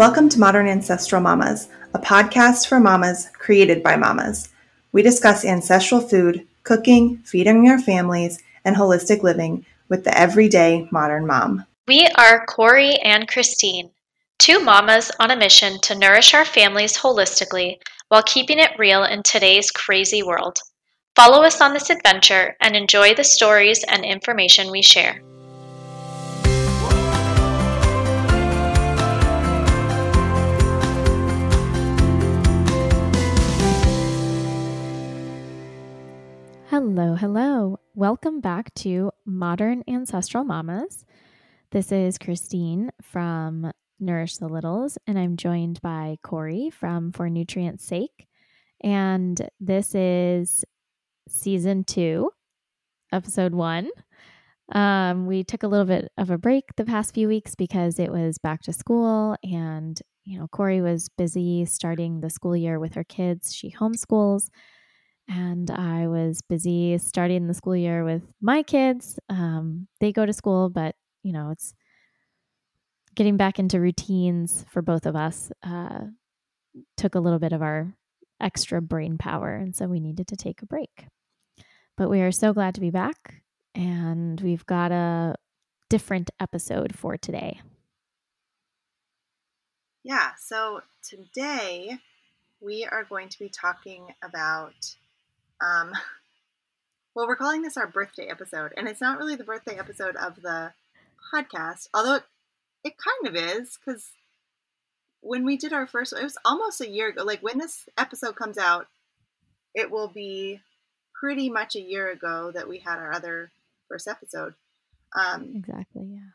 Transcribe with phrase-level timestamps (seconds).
[0.00, 4.48] Welcome to Modern Ancestral Mamas, a podcast for mamas created by mamas.
[4.92, 11.26] We discuss ancestral food, cooking, feeding our families, and holistic living with the everyday modern
[11.26, 11.66] mom.
[11.86, 13.90] We are Corey and Christine,
[14.38, 17.76] two mamas on a mission to nourish our families holistically
[18.08, 20.60] while keeping it real in today's crazy world.
[21.14, 25.20] Follow us on this adventure and enjoy the stories and information we share.
[36.82, 37.78] Hello, hello.
[37.94, 41.04] Welcome back to Modern Ancestral Mamas.
[41.72, 43.70] This is Christine from
[44.00, 48.26] Nourish the Littles, and I'm joined by Corey from For Nutrients Sake.
[48.82, 50.64] And this is
[51.28, 52.30] season two,
[53.12, 53.90] episode one.
[54.72, 58.10] Um, we took a little bit of a break the past few weeks because it
[58.10, 62.94] was back to school, and you know, Corey was busy starting the school year with
[62.94, 63.54] her kids.
[63.54, 64.48] She homeschools
[65.30, 69.18] and I was busy starting the school year with my kids.
[69.28, 71.72] Um, they go to school, but you know, it's
[73.14, 76.00] getting back into routines for both of us uh,
[76.96, 77.94] took a little bit of our
[78.40, 81.06] extra brain power, and so we needed to take a break.
[81.96, 83.42] But we are so glad to be back,
[83.74, 85.36] and we've got a
[85.88, 87.60] different episode for today.
[90.02, 91.98] Yeah, so today
[92.60, 94.96] we are going to be talking about
[95.60, 95.92] um,
[97.14, 100.42] well, we're calling this our birthday episode, and it's not really the birthday episode of
[100.42, 100.72] the
[101.32, 102.24] podcast, although it,
[102.84, 104.10] it kind of is, because
[105.20, 107.24] when we did our first, it was almost a year ago.
[107.24, 108.86] Like when this episode comes out,
[109.74, 110.60] it will be
[111.18, 113.50] pretty much a year ago that we had our other
[113.88, 114.54] first episode.
[115.14, 116.30] Um, exactly, yeah.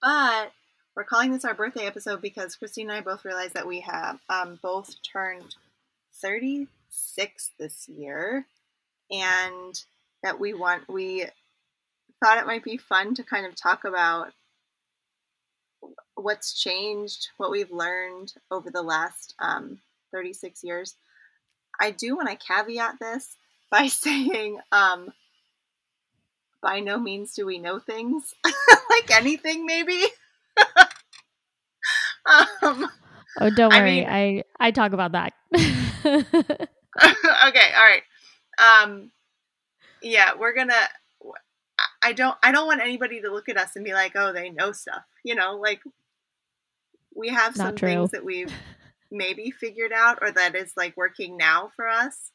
[0.00, 0.52] But
[0.96, 4.20] we're calling this our birthday episode because Christine and I both realized that we have
[4.28, 5.56] um, both turned
[6.22, 8.46] 30 six this year,
[9.10, 9.74] and
[10.22, 11.26] that we want we
[12.22, 14.28] thought it might be fun to kind of talk about
[16.14, 19.78] what's changed, what we've learned over the last um,
[20.12, 20.94] 36 years.
[21.80, 23.36] I do want to caveat this
[23.70, 25.12] by saying, um,
[26.62, 28.32] by no means do we know things
[28.90, 30.02] like anything, maybe.
[32.62, 32.88] um,
[33.40, 34.06] oh, don't worry.
[34.06, 35.34] I, mean, I I talk about that.
[37.48, 38.02] okay, all right.
[38.58, 39.10] Um,
[40.02, 40.74] yeah, we're gonna.
[42.02, 42.36] I don't.
[42.42, 45.04] I don't want anybody to look at us and be like, "Oh, they know stuff."
[45.24, 45.80] You know, like
[47.14, 47.88] we have Not some true.
[47.88, 48.52] things that we've
[49.10, 52.30] maybe figured out, or that is like working now for us.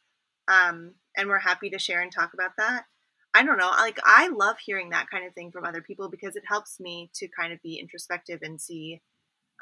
[0.48, 2.86] Um, and we're happy to share and talk about that.
[3.34, 3.70] I don't know.
[3.70, 7.12] Like I love hearing that kind of thing from other people because it helps me
[7.16, 9.02] to kind of be introspective and see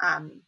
[0.02, 0.40] um,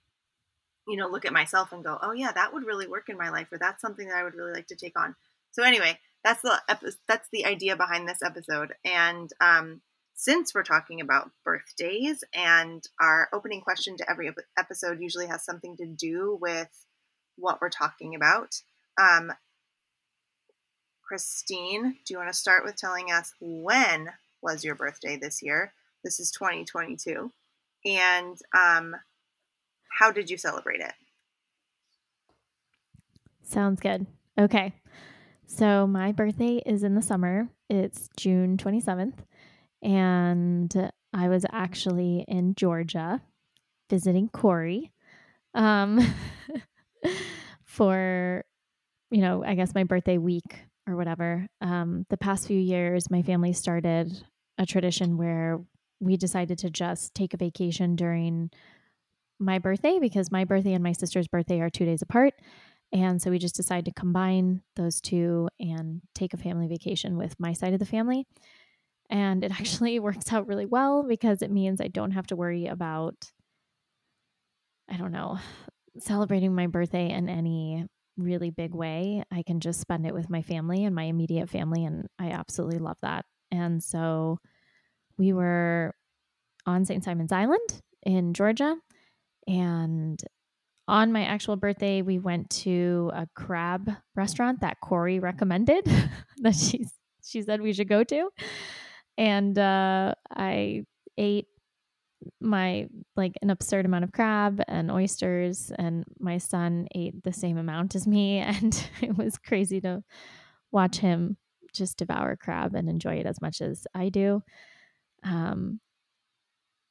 [0.90, 3.30] you know, look at myself and go, oh yeah, that would really work in my
[3.30, 5.14] life, or that's something that I would really like to take on.
[5.52, 6.60] So anyway, that's the
[7.08, 8.74] that's the idea behind this episode.
[8.84, 9.80] And um,
[10.14, 15.76] since we're talking about birthdays, and our opening question to every episode usually has something
[15.78, 16.68] to do with
[17.36, 18.60] what we're talking about.
[19.00, 19.32] Um,
[21.02, 24.10] Christine, do you want to start with telling us when
[24.42, 25.72] was your birthday this year?
[26.04, 27.32] This is 2022.
[27.84, 28.94] And um,
[29.90, 30.92] how did you celebrate it?
[33.42, 34.06] Sounds good.
[34.38, 34.72] Okay.
[35.46, 37.48] So my birthday is in the summer.
[37.68, 39.18] It's June 27th.
[39.82, 43.20] And I was actually in Georgia
[43.88, 44.92] visiting Corey
[45.54, 46.00] um,
[47.64, 48.44] for,
[49.10, 51.48] you know, I guess my birthday week or whatever.
[51.60, 54.12] Um, the past few years, my family started
[54.58, 55.60] a tradition where
[55.98, 58.50] we decided to just take a vacation during
[59.40, 62.34] my birthday because my birthday and my sister's birthday are two days apart.
[62.92, 67.38] And so we just decided to combine those two and take a family vacation with
[67.38, 68.26] my side of the family.
[69.08, 72.66] And it actually works out really well because it means I don't have to worry
[72.66, 73.30] about,
[74.88, 75.38] I don't know,
[75.98, 77.86] celebrating my birthday in any
[78.16, 79.22] really big way.
[79.30, 81.84] I can just spend it with my family and my immediate family.
[81.84, 83.24] And I absolutely love that.
[83.50, 84.38] And so
[85.16, 85.94] we were
[86.66, 87.02] on St.
[87.02, 88.76] Simon's Island in Georgia
[89.46, 90.22] and
[90.88, 95.84] on my actual birthday, we went to a crab restaurant that Corey recommended
[96.38, 96.84] that she
[97.24, 98.30] she said we should go to,
[99.16, 100.84] and uh, I
[101.16, 101.46] ate
[102.40, 107.56] my like an absurd amount of crab and oysters, and my son ate the same
[107.56, 110.02] amount as me, and it was crazy to
[110.72, 111.36] watch him
[111.72, 114.42] just devour crab and enjoy it as much as I do.
[115.22, 115.80] Um,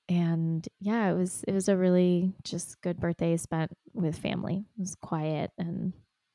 [0.09, 4.65] and yeah, it was it was a really just good birthday spent with family.
[4.77, 5.93] It was quiet and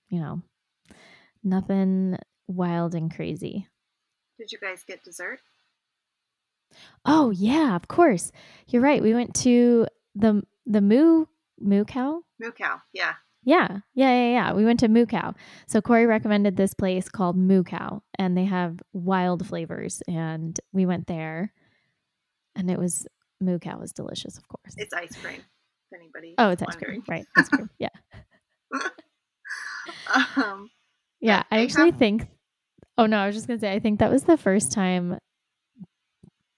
[0.08, 0.42] you know,
[1.42, 2.16] nothing
[2.46, 3.66] wild and crazy.
[4.38, 5.40] Did you guys get dessert?
[7.04, 8.30] Oh yeah, of course.
[8.68, 9.02] You're right.
[9.02, 11.26] We went to the the moo
[11.60, 12.22] moo cow.
[12.40, 13.14] Moo cow, yeah.
[13.46, 14.52] Yeah, yeah, yeah, yeah.
[14.54, 15.34] We went to Moo Cow.
[15.66, 20.02] So Corey recommended this place called Moo Cow, and they have wild flavors.
[20.08, 21.52] And we went there,
[22.56, 23.06] and it was
[23.44, 24.74] Moo Cow was delicious, of course.
[24.76, 25.40] It's ice cream.
[25.90, 26.34] If anybody.
[26.38, 27.26] Oh, it's ice cream, right?
[27.36, 27.70] Ice cream.
[27.78, 27.88] Yeah.
[30.36, 30.70] um,
[31.20, 31.98] yeah, I actually have...
[31.98, 32.28] think.
[32.96, 35.18] Oh no, I was just gonna say I think that was the first time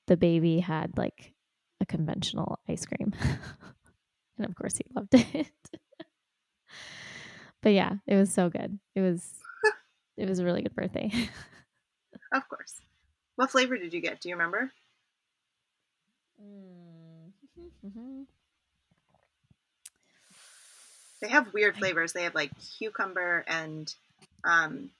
[0.06, 1.34] the baby had like
[1.80, 3.12] a conventional ice cream,
[4.38, 5.36] and of course he loved it.
[7.62, 8.78] but yeah, it was so good.
[8.94, 9.34] It was
[10.16, 11.10] it was a really good birthday.
[12.32, 12.74] of course.
[13.36, 14.20] What flavor did you get?
[14.20, 14.72] Do you remember?
[16.42, 18.22] Mm-hmm.
[21.20, 22.12] They have weird flavors.
[22.12, 23.92] They have like cucumber and
[24.44, 24.90] um,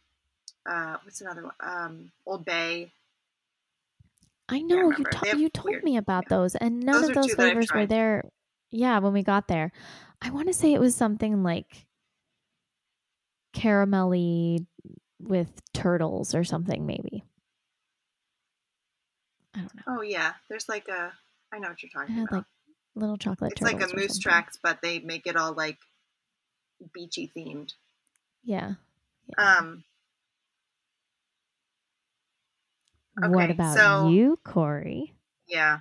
[0.64, 1.52] uh, what's another one?
[1.60, 2.92] Um, Old Bay.
[4.48, 6.36] I know you, to- you told weird, me about yeah.
[6.36, 8.30] those, and none those of those flavors were there.
[8.70, 9.72] Yeah, when we got there,
[10.22, 11.86] I want to say it was something like
[13.54, 14.66] caramelly
[15.20, 17.24] with turtles or something, maybe.
[19.54, 19.82] I don't know.
[19.86, 21.12] Oh yeah, there's like a.
[21.52, 22.32] I know what you're talking about.
[22.32, 22.44] Like
[22.94, 23.52] little chocolate.
[23.52, 25.78] It's like a moose tracks, but they make it all like
[26.92, 27.74] beachy themed.
[28.42, 28.74] Yeah.
[29.38, 29.56] yeah.
[29.58, 29.84] Um.
[33.22, 35.14] Okay, what about so, you, Corey?
[35.48, 35.78] Yeah,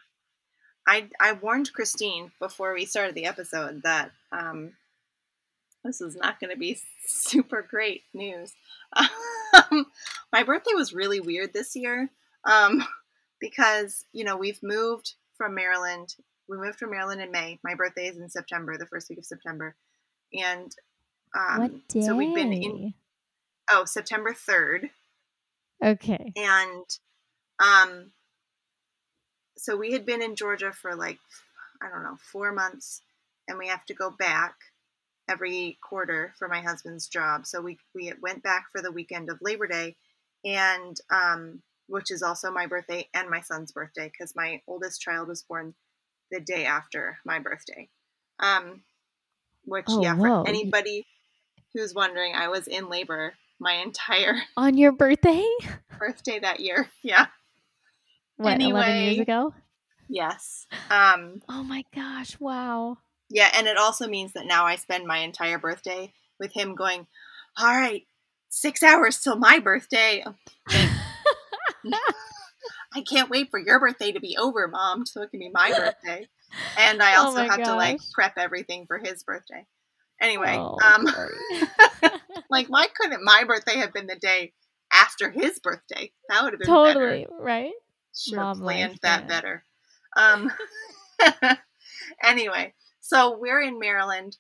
[0.87, 4.73] I I warned Christine before we started the episode that um,
[5.83, 8.53] this is not going to be super great news.
[8.93, 9.85] Um,
[10.33, 12.09] my birthday was really weird this year
[12.43, 12.85] um,
[13.39, 16.15] because you know we've moved from Maryland.
[16.47, 17.59] We moved from Maryland in May.
[17.63, 19.75] My birthday is in September, the first week of September,
[20.33, 20.71] and
[21.35, 22.01] um, what day?
[22.01, 22.93] So we've been in
[23.71, 24.89] oh September third.
[25.83, 26.31] Okay.
[26.35, 26.85] And
[27.59, 28.11] um,
[29.57, 31.19] so we had been in Georgia for like
[31.81, 33.01] I don't know four months,
[33.47, 34.55] and we have to go back
[35.27, 37.45] every quarter for my husband's job.
[37.45, 39.95] So we we went back for the weekend of Labor Day,
[40.43, 45.27] and um, which is also my birthday and my son's birthday because my oldest child
[45.27, 45.73] was born
[46.31, 47.89] the day after my birthday.
[48.39, 48.81] Um,
[49.65, 50.43] which oh, yeah, whoa.
[50.43, 51.05] for anybody
[51.73, 55.45] who's wondering, I was in labor my entire on your birthday
[55.97, 56.89] birthday that year.
[57.03, 57.27] Yeah.
[58.37, 59.53] What, anyway, 11 years ago?
[60.09, 60.67] Yes.
[60.89, 62.97] Um, oh my gosh, wow.
[63.29, 67.07] Yeah, and it also means that now I spend my entire birthday with him going,
[67.57, 68.03] All right,
[68.49, 70.23] six hours till my birthday.
[72.93, 75.69] I can't wait for your birthday to be over, mom, so it can be my
[75.69, 76.27] birthday.
[76.77, 77.67] And I oh also oh have gosh.
[77.67, 79.65] to like prep everything for his birthday.
[80.21, 81.07] Anyway, oh, um
[82.49, 84.53] like why couldn't my birthday have been the day
[84.93, 86.11] after his birthday?
[86.29, 87.43] That would have been totally better.
[87.43, 87.73] right.
[88.15, 89.63] Should have planned that better.
[90.15, 90.51] Um
[92.23, 94.37] anyway, so we're in Maryland.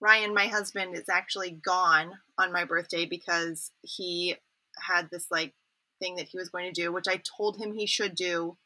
[0.00, 4.36] Ryan, my husband, is actually gone on my birthday because he
[4.78, 5.54] had this like
[5.98, 8.56] thing that he was going to do, which I told him he should do.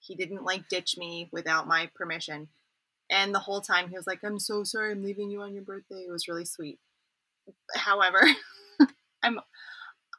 [0.00, 2.48] He didn't like ditch me without my permission.
[3.10, 5.62] And the whole time he was like, I'm so sorry I'm leaving you on your
[5.62, 6.04] birthday.
[6.06, 6.78] It was really sweet.
[7.74, 8.20] However,
[9.22, 9.40] I'm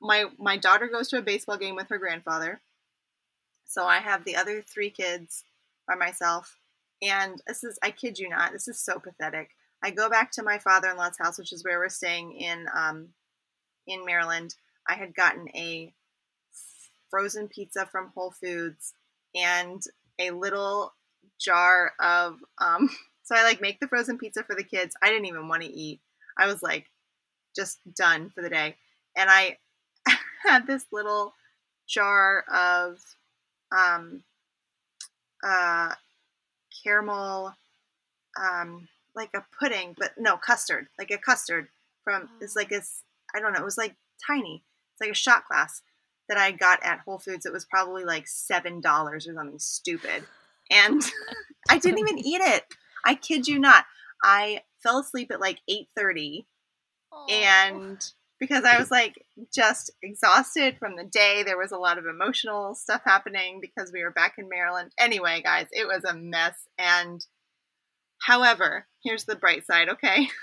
[0.01, 2.61] my my daughter goes to a baseball game with her grandfather.
[3.65, 5.43] So I have the other three kids
[5.87, 6.57] by myself.
[7.01, 9.49] And this is I kid you not, this is so pathetic.
[9.83, 13.09] I go back to my father-in-law's house, which is where we're staying in um
[13.87, 14.55] in Maryland.
[14.87, 15.93] I had gotten a
[17.15, 18.93] frozen pizza from Whole Foods
[19.33, 19.81] and
[20.19, 20.93] a little
[21.39, 22.89] jar of um
[23.23, 24.95] so I like make the frozen pizza for the kids.
[25.01, 26.01] I didn't even want to eat.
[26.37, 26.87] I was like
[27.55, 28.75] just done for the day.
[29.15, 29.57] And I
[30.45, 31.33] had this little
[31.87, 32.99] jar of
[33.71, 34.23] um
[35.41, 35.93] uh
[36.83, 37.53] caramel
[38.37, 41.69] um like a pudding, but no custard, like a custard
[42.03, 43.03] from it's like this
[43.33, 43.95] I don't know, it was like
[44.27, 44.63] tiny.
[44.91, 45.81] It's like a shot glass
[46.29, 47.45] that I got at Whole Foods.
[47.45, 50.25] It was probably like seven dollars or something stupid
[50.71, 51.01] and
[51.69, 52.63] I didn't even eat it.
[53.05, 53.85] I kid you not.
[54.23, 56.45] I fell asleep at like 8:30
[57.29, 58.03] and
[58.39, 61.43] because I was like just exhausted from the day.
[61.43, 64.91] There was a lot of emotional stuff happening because we were back in Maryland.
[64.97, 67.25] Anyway, guys, it was a mess and
[68.21, 70.27] however, here's the bright side, okay?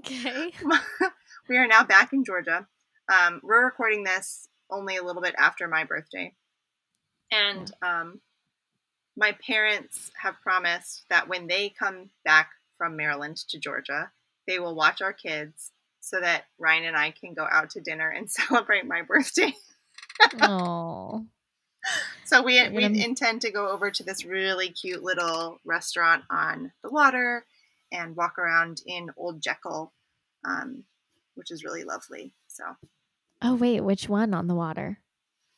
[0.00, 0.52] Okay.
[1.48, 2.66] we are now back in Georgia.
[3.08, 6.32] Um, we're recording this only a little bit after my birthday.
[7.30, 8.20] And um,
[9.16, 14.10] my parents have promised that when they come back from Maryland to Georgia,
[14.46, 18.10] they will watch our kids so that Ryan and I can go out to dinner
[18.10, 19.54] and celebrate my birthday.
[20.40, 21.26] Oh.
[22.24, 26.90] so we we intend to go over to this really cute little restaurant on the
[26.90, 27.44] water
[27.92, 29.92] and walk around in Old Jekyll,
[30.44, 30.84] um,
[31.34, 32.32] which is really lovely.
[32.48, 32.64] So.
[33.46, 34.98] Oh wait, which one on the water?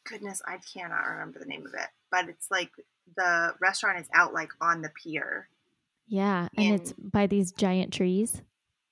[0.04, 2.70] Goodness, I cannot remember the name of it, but it's like
[3.16, 5.48] the restaurant is out like on the pier.
[6.06, 8.42] Yeah, and it's by these giant trees.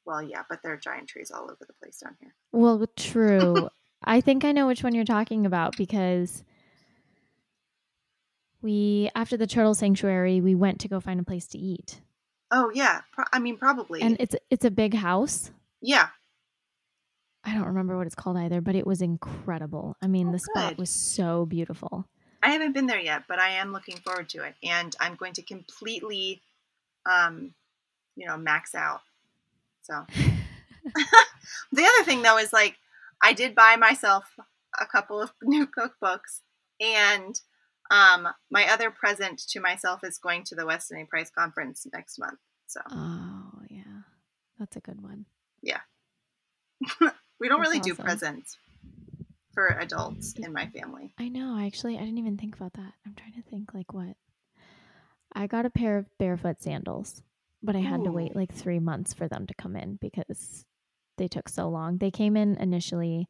[0.07, 2.35] Well, yeah, but there are giant trees all over the place down here.
[2.53, 3.69] Well, true.
[4.05, 6.43] I think I know which one you're talking about because
[8.63, 12.01] we after the turtle sanctuary, we went to go find a place to eat.
[12.51, 14.01] Oh yeah, Pro- I mean probably.
[14.01, 15.51] And it's it's a big house.
[15.83, 16.09] Yeah.
[17.47, 19.97] I don't remember what it's called either, but it was incredible.
[20.03, 20.79] I mean, oh, the spot good.
[20.79, 22.09] was so beautiful.
[22.43, 25.33] I haven't been there yet, but I am looking forward to it, and I'm going
[25.35, 26.43] to completely,
[27.09, 27.55] um,
[28.17, 29.01] you know, max out.
[29.83, 30.05] So,
[31.73, 32.77] the other thing though is like,
[33.23, 34.25] I did buy myself
[34.79, 36.41] a couple of new cookbooks,
[36.81, 37.41] and
[37.93, 41.05] um, my other present to myself is going to the Weston A.
[41.05, 42.41] Price conference next month.
[42.67, 42.81] So.
[42.91, 44.03] Oh yeah,
[44.59, 45.27] that's a good one.
[45.63, 45.81] Yeah.
[47.41, 47.97] we don't that's really awesome.
[47.97, 48.59] do presents
[49.55, 51.13] for adults in my family.
[51.19, 51.59] I know.
[51.59, 52.93] Actually, I didn't even think about that.
[53.07, 54.17] I'm trying to think like what.
[55.35, 57.23] I got a pair of barefoot sandals,
[57.63, 58.05] but I had Ooh.
[58.05, 60.65] to wait like three months for them to come in because
[61.19, 61.99] they took so long.
[61.99, 63.29] They came in initially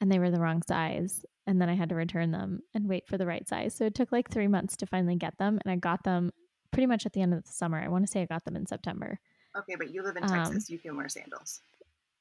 [0.00, 3.08] and they were the wrong size and then I had to return them and wait
[3.08, 3.74] for the right size.
[3.74, 6.30] So it took like three months to finally get them, and I got them
[6.70, 7.80] pretty much at the end of the summer.
[7.80, 9.18] I want to say I got them in September.
[9.58, 11.60] Okay, but you live in Texas, um, you can wear sandals.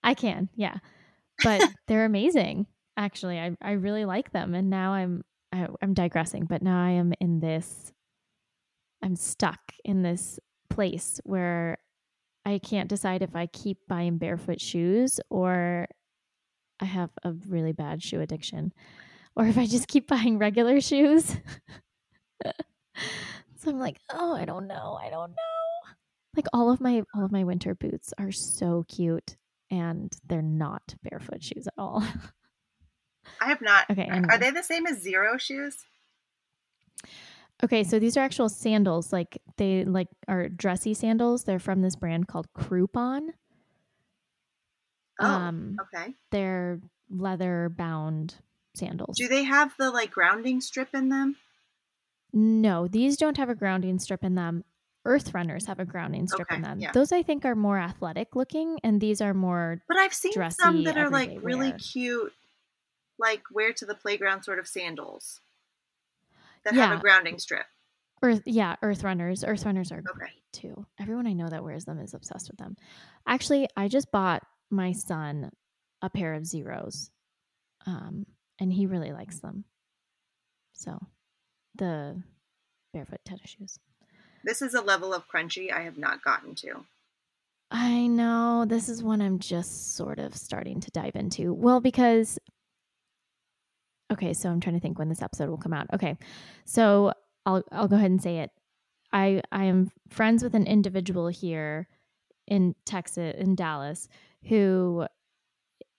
[0.03, 0.77] I can, yeah,
[1.43, 2.67] but they're amazing.
[2.97, 6.91] Actually, I I really like them, and now I'm I, I'm digressing, but now I
[6.91, 7.91] am in this.
[9.01, 11.77] I'm stuck in this place where
[12.45, 15.87] I can't decide if I keep buying barefoot shoes or
[16.79, 18.73] I have a really bad shoe addiction
[19.35, 21.35] or if I just keep buying regular shoes.
[22.45, 22.51] so
[23.67, 24.99] I'm like, oh, I don't know.
[25.01, 25.93] I don't know.
[26.35, 29.35] Like all of my all of my winter boots are so cute
[29.71, 32.03] and they're not barefoot shoes at all.
[33.41, 33.89] I have not.
[33.89, 34.03] Okay.
[34.03, 34.27] Anyway.
[34.29, 35.77] Are they the same as Xero shoes?
[37.63, 39.11] Okay, so these are actual sandals.
[39.11, 41.43] Like they like are dressy sandals.
[41.43, 43.29] They're from this brand called Crupon.
[45.19, 46.13] Oh, um, okay.
[46.31, 48.35] They're leather bound
[48.75, 49.17] sandals.
[49.17, 51.35] Do they have the like grounding strip in them?
[52.31, 54.63] No, these don't have a grounding strip in them.
[55.05, 56.79] Earth runners have a grounding strip okay, in them.
[56.79, 56.91] Yeah.
[56.91, 59.81] Those I think are more athletic looking, and these are more.
[59.87, 62.33] But I've seen some that are like really cute,
[63.17, 65.39] like wear to the playground sort of sandals
[66.65, 66.87] that yeah.
[66.87, 67.65] have a grounding strip.
[68.21, 69.45] Earth, yeah, Earth runners.
[69.45, 70.11] Earth runners are okay.
[70.13, 70.85] great too.
[70.99, 72.75] Everyone I know that wears them is obsessed with them.
[73.25, 75.51] Actually, I just bought my son
[76.01, 77.09] a pair of Xeros,
[77.85, 78.25] Um,
[78.59, 79.63] and he really likes them.
[80.73, 80.99] So,
[81.75, 82.21] the
[82.93, 83.79] barefoot tennis shoes.
[84.43, 86.85] This is a level of crunchy I have not gotten to.
[87.71, 91.53] I know this is one I'm just sort of starting to dive into.
[91.53, 92.39] Well, because
[94.11, 95.87] okay, so I'm trying to think when this episode will come out.
[95.93, 96.17] Okay,
[96.65, 97.13] so
[97.45, 98.51] I'll I'll go ahead and say it.
[99.13, 101.87] I I am friends with an individual here
[102.47, 104.07] in Texas in Dallas
[104.47, 105.05] who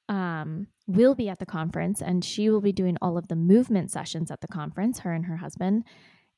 [0.09, 3.93] um, will be at the conference and she will be doing all of the movement
[3.93, 5.85] sessions at the conference, her and her husband.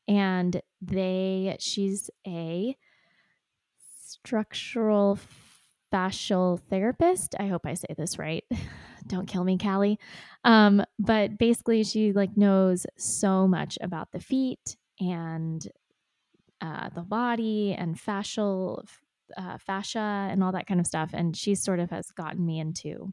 [0.08, 2.76] And they, she's a
[4.02, 5.18] structural
[5.92, 7.34] fascial therapist.
[7.38, 8.44] I hope I say this right.
[9.06, 9.98] Don't kill me, Kali.
[10.44, 15.66] Um, but basically, she like knows so much about the feet and
[16.60, 18.84] uh, the body and fascial
[19.36, 21.10] uh, fascia and all that kind of stuff.
[21.12, 23.12] And she sort of has gotten me into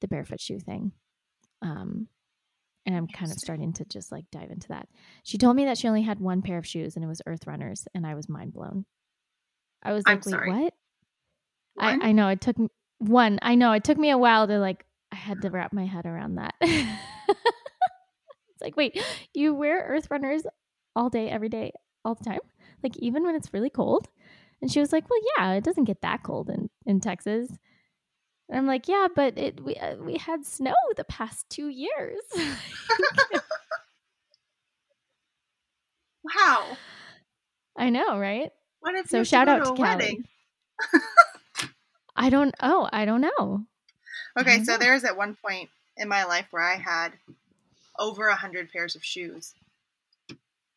[0.00, 0.92] the barefoot shoe thing.
[1.62, 2.08] Um,
[2.86, 4.88] and I'm kind of starting to just like dive into that.
[5.22, 7.46] She told me that she only had one pair of shoes and it was Earth
[7.46, 8.84] Runners, and I was mind blown.
[9.82, 10.74] I was like, wait, what?
[11.78, 13.38] I, I know it took me, one.
[13.42, 16.06] I know it took me a while to like, I had to wrap my head
[16.06, 16.54] around that.
[16.60, 16.96] it's
[18.60, 19.02] like, wait,
[19.34, 20.42] you wear Earth Runners
[20.94, 21.72] all day, every day,
[22.04, 22.40] all the time?
[22.82, 24.08] Like, even when it's really cold?
[24.60, 27.50] And she was like, well, yeah, it doesn't get that cold in, in Texas.
[28.48, 32.20] And I'm like, yeah, but it we uh, we had snow the past two years.
[36.24, 36.76] wow.
[37.76, 38.50] I know, right?
[38.80, 39.24] What if so?
[39.24, 40.24] shout out to, to wedding?
[42.16, 42.54] I don't.
[42.60, 43.64] Oh, I don't know.
[44.38, 44.78] Okay, don't so know.
[44.78, 47.12] there was at one point in my life where I had
[47.98, 49.54] over a hundred pairs of shoes.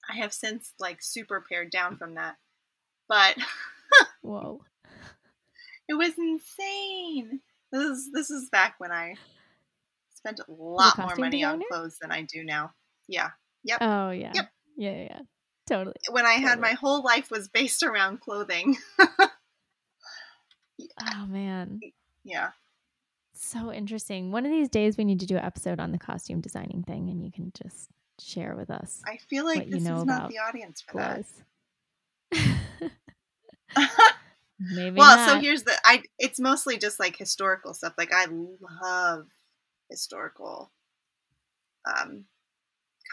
[0.09, 2.37] I have since like super pared down from that.
[3.07, 3.37] But
[4.21, 4.61] whoa.
[5.87, 7.41] It was insane.
[7.75, 9.15] This is this is back when I
[10.13, 11.53] spent a lot more money designer?
[11.55, 12.71] on clothes than I do now.
[13.09, 13.31] Yeah.
[13.65, 13.77] Yep.
[13.81, 14.31] Oh yeah.
[14.33, 14.49] Yep.
[14.77, 15.19] Yeah, yeah, yeah.
[15.67, 15.95] Totally.
[16.09, 16.49] When I totally.
[16.49, 18.77] had my whole life was based around clothing.
[18.99, 19.27] oh
[21.27, 21.81] man.
[22.23, 22.51] Yeah.
[23.33, 24.31] So interesting.
[24.31, 27.09] One of these days we need to do an episode on the costume designing thing
[27.09, 27.89] and you can just
[28.21, 29.01] share with us.
[29.05, 31.43] I feel like this you know is not the audience for clothes.
[32.31, 32.91] that.
[34.59, 35.29] Maybe well, not.
[35.29, 37.93] so here's the I it's mostly just like historical stuff.
[37.97, 38.27] Like I
[38.81, 39.27] love
[39.89, 40.71] historical
[41.85, 42.25] um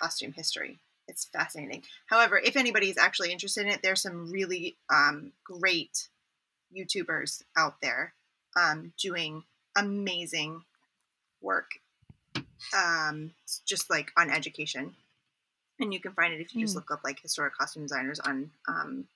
[0.00, 0.78] costume history.
[1.08, 1.82] It's fascinating.
[2.06, 6.08] However, if anybody's actually interested in it, there's some really um great
[6.76, 8.14] YouTubers out there
[8.56, 9.42] um doing
[9.76, 10.62] amazing
[11.40, 11.72] work
[12.76, 13.32] um
[13.66, 14.94] just like on education.
[15.80, 16.64] And you can find it if you mm.
[16.64, 16.78] just hmm.
[16.78, 19.08] look up like historic costume designers on um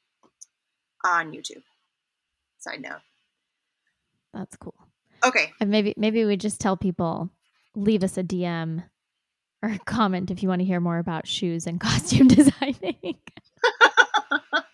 [1.04, 1.62] on YouTube
[2.59, 3.01] side note.
[4.33, 4.75] That's cool.
[5.25, 5.53] Okay.
[5.61, 7.31] And maybe maybe we just tell people
[7.75, 8.85] leave us a DM
[9.63, 12.97] or a comment if you want to hear more about shoes and costume designing.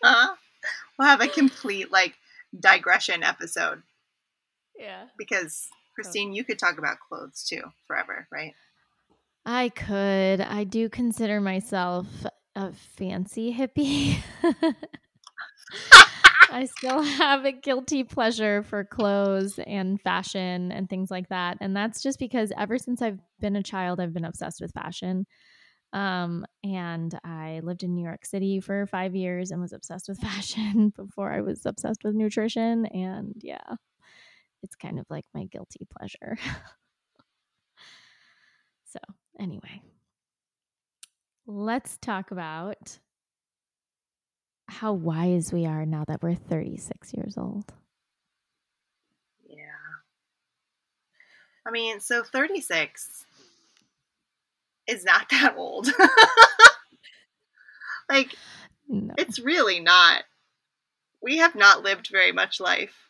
[0.03, 2.15] we'll have a complete like
[2.59, 3.83] digression episode.
[4.79, 5.05] Yeah.
[5.17, 8.55] Because Christine, you could talk about clothes too forever, right?
[9.45, 10.41] I could.
[10.41, 12.07] I do consider myself
[12.55, 14.19] a fancy hippie.
[16.51, 21.59] I still have a guilty pleasure for clothes and fashion and things like that.
[21.61, 25.27] And that's just because ever since I've been a child, I've been obsessed with fashion.
[25.93, 30.19] Um, and I lived in New York City for five years and was obsessed with
[30.21, 32.87] fashion before I was obsessed with nutrition.
[32.87, 33.77] And yeah,
[34.63, 36.37] it's kind of like my guilty pleasure.
[38.85, 38.99] so,
[39.39, 39.83] anyway,
[41.47, 42.99] let's talk about
[44.69, 47.73] how wise we are now that we're 36 years old.
[49.47, 49.57] Yeah.
[51.67, 53.27] I mean, so 36
[54.89, 55.89] is not that old.
[58.09, 58.35] like,
[58.89, 59.15] no.
[59.19, 60.25] it's really not.
[61.23, 63.09] We have not lived very much life.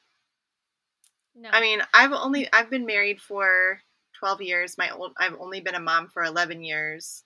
[1.35, 1.49] No.
[1.51, 3.81] I mean, I've only I've been married for
[4.19, 4.77] 12 years.
[4.77, 7.25] My old I've only been a mom for 11 years.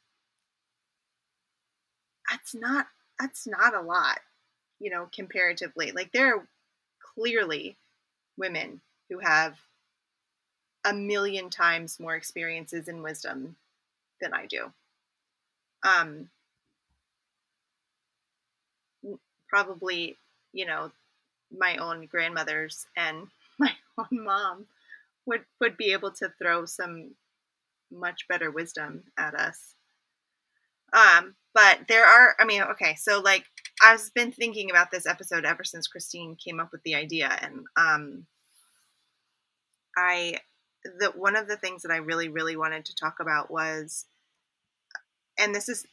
[2.31, 2.87] That's not
[3.19, 4.21] that's not a lot,
[4.81, 5.93] you know, comparatively.
[5.93, 6.49] Like there are
[7.15, 7.77] clearly
[8.37, 9.57] women who have
[10.85, 13.57] a million times more experiences and wisdom
[14.21, 14.73] than I do.
[15.83, 16.31] Um,
[19.49, 20.17] probably,
[20.53, 20.91] you know,
[21.57, 24.67] my own grandmothers and my own mom
[25.27, 27.17] would would be able to throw some
[27.93, 29.76] much better wisdom at us.
[30.97, 33.45] Um, but there are, I mean, okay, so like
[33.83, 37.65] I've been thinking about this episode ever since Christine came up with the idea, and
[37.77, 38.27] um,
[39.97, 40.41] I
[40.99, 44.07] the one of the things that I really, really wanted to talk about was,
[45.39, 45.85] and this is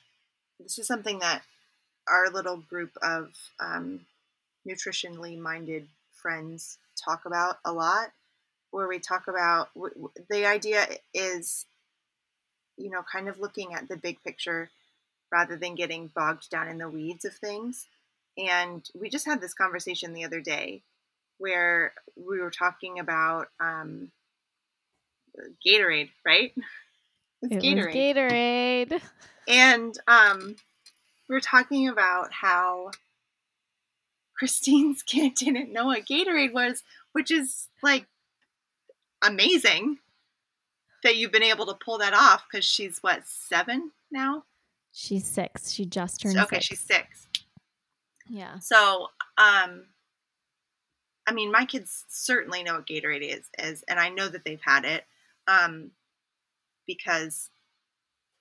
[0.59, 1.41] this is something that
[2.07, 4.01] our little group of um,
[4.67, 8.11] nutritionally minded friends talk about a lot,
[8.71, 9.69] where we talk about
[10.29, 11.65] the idea is,
[12.77, 14.69] you know, kind of looking at the big picture
[15.33, 17.87] rather than getting bogged down in the weeds of things.
[18.37, 20.83] And we just had this conversation the other day
[21.39, 24.11] where we were talking about um,
[25.65, 26.53] Gatorade, right?
[27.41, 27.93] It's it Gatorade.
[28.15, 29.01] Gatorade.
[29.47, 30.55] And um,
[31.27, 32.91] we were talking about how
[34.37, 38.05] Christine's kid didn't know what Gatorade was, which is like
[39.23, 39.97] amazing
[41.03, 44.43] that you've been able to pull that off because she's what, seven now?
[44.93, 45.71] She's six.
[45.71, 46.65] She just turned okay, six.
[46.65, 47.27] she's six.
[48.29, 48.59] Yeah.
[48.59, 49.85] So, um,
[51.25, 54.61] I mean, my kids certainly know what Gatorade is, is, and I know that they've
[54.63, 55.03] had it,
[55.47, 55.91] um,
[56.85, 57.49] because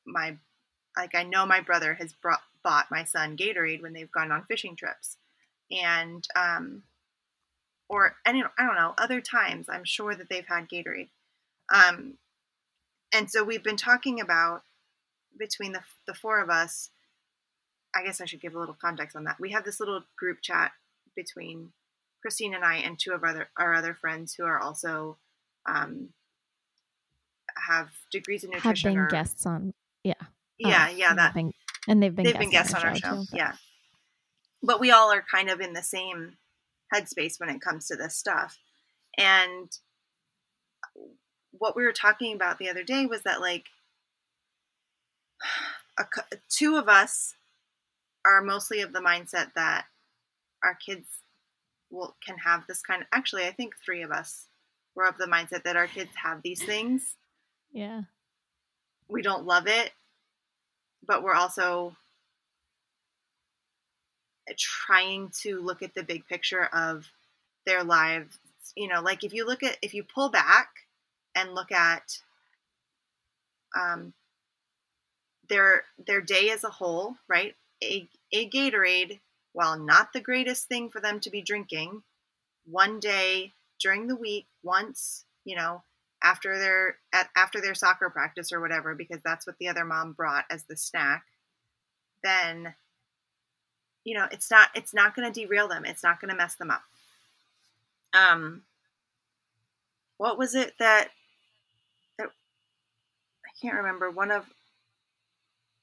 [0.07, 0.37] my,
[0.97, 4.45] like, I know my brother has brought bought my son Gatorade when they've gone on
[4.45, 5.17] fishing trips,
[5.71, 6.83] and um,
[7.89, 11.09] or any, I don't know, other times I'm sure that they've had Gatorade,
[11.73, 12.19] um,
[13.13, 14.63] and so we've been talking about
[15.39, 16.91] between the, the four of us,
[17.95, 19.41] I guess I should give a little context on that.
[19.41, 20.73] We have this little group chat
[21.15, 21.73] between
[22.23, 25.19] Christine and I and two of our other, our other friends who are also
[25.67, 26.09] um,
[27.67, 28.91] have degrees in nutrition.
[28.91, 30.15] Have been or, guests on, yeah,
[30.59, 31.15] yeah, uh, yeah.
[31.15, 31.53] That been,
[31.89, 33.53] and they've been they've guests been guests on our, show, show yeah.
[34.63, 36.37] But we all are kind of in the same
[36.95, 38.59] headspace when it comes to this stuff,
[39.19, 39.69] and
[41.51, 43.67] what we were talking about the other day was that like
[45.99, 46.05] a,
[46.49, 47.35] two of us
[48.25, 49.87] are mostly of the mindset that
[50.63, 51.07] our kids
[51.91, 54.47] will can have this kind of actually I think 3 of us
[54.95, 57.17] were of the mindset that our kids have these things.
[57.73, 58.03] Yeah.
[59.09, 59.93] We don't love it,
[61.07, 61.97] but we're also
[64.57, 67.07] trying to look at the big picture of
[67.67, 68.39] their lives.
[68.77, 70.69] You know, like if you look at if you pull back
[71.35, 72.19] and look at
[73.79, 74.13] um,
[75.53, 77.55] their their day as a whole, right?
[77.85, 79.21] A a Gatorade,
[79.53, 82.03] while not the greatest thing for them to be drinking,
[82.65, 85.83] one day during the week, once, you know,
[86.25, 90.13] after their at, after their soccer practice or whatever, because that's what the other mom
[90.13, 91.25] brought as the snack,
[92.25, 92.75] then
[94.05, 95.85] you know it's not it's not going to derail them.
[95.85, 96.83] It's not going to mess them up.
[98.15, 98.63] Um,
[100.17, 101.11] what was it that
[102.19, 104.11] that I can't remember.
[104.11, 104.47] One of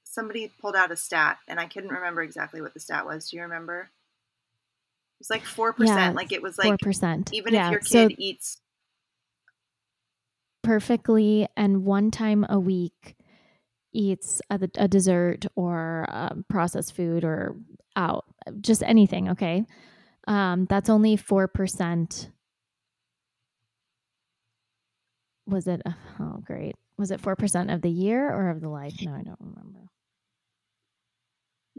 [0.10, 3.30] somebody pulled out a stat, and I couldn't remember exactly what the stat was.
[3.30, 3.92] Do you remember?
[5.20, 6.16] It was like four yeah, percent.
[6.16, 7.30] Like it was like four percent.
[7.34, 8.58] Even yeah, if your kid so eats
[10.64, 13.16] perfectly and one time a week
[13.94, 17.56] eats a, a dessert or um, processed food or
[17.96, 18.26] out,
[18.62, 19.30] just anything.
[19.30, 19.66] Okay,
[20.28, 22.32] um, that's only four percent.
[25.46, 25.82] Was it?
[26.20, 26.76] Oh, great.
[26.98, 28.96] Was it four percent of the year or of the life?
[29.02, 29.90] No, I don't remember.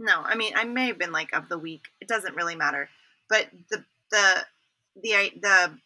[0.00, 1.88] No, I mean I may have been like of the week.
[2.00, 2.88] It doesn't really matter.
[3.28, 4.46] But the the
[4.96, 5.78] the the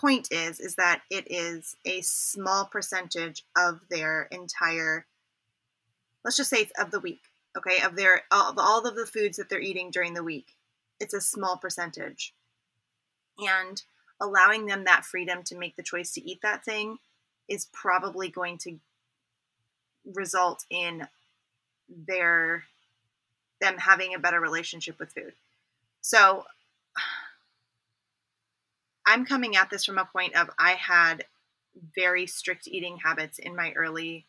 [0.00, 5.06] point is is that it is a small percentage of their entire
[6.24, 7.20] let's just say of the week
[7.56, 10.54] okay of their of all of the foods that they're eating during the week
[11.00, 12.34] it's a small percentage
[13.38, 13.82] and
[14.20, 16.98] allowing them that freedom to make the choice to eat that thing
[17.48, 18.78] is probably going to
[20.14, 21.08] result in
[21.88, 22.64] their
[23.60, 25.32] them having a better relationship with food.
[26.00, 26.44] So
[29.06, 31.24] I'm coming at this from a point of I had
[31.94, 34.24] very strict eating habits in my early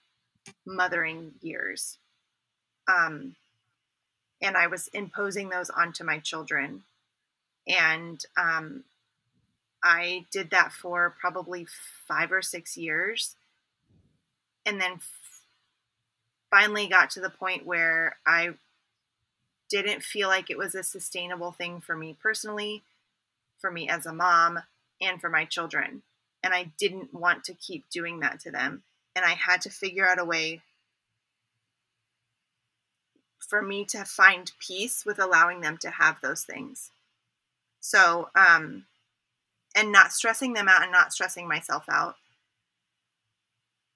[0.66, 1.98] mothering years.
[2.88, 3.36] Um,
[4.42, 6.84] and I was imposing those onto my children.
[7.68, 8.84] And um,
[9.84, 11.68] I did that for probably
[12.08, 13.36] five or six years.
[14.66, 15.00] And then
[16.50, 18.52] finally got to the point where I
[19.69, 22.84] didn't feel like it was a sustainable thing for me personally,
[23.60, 24.60] for me as a mom,
[25.01, 26.03] and for my children.
[26.43, 28.84] And I didn't want to keep doing that to them.
[29.15, 30.62] And I had to figure out a way
[33.39, 36.91] for me to find peace with allowing them to have those things.
[37.80, 38.86] So, um,
[39.75, 42.15] and not stressing them out and not stressing myself out.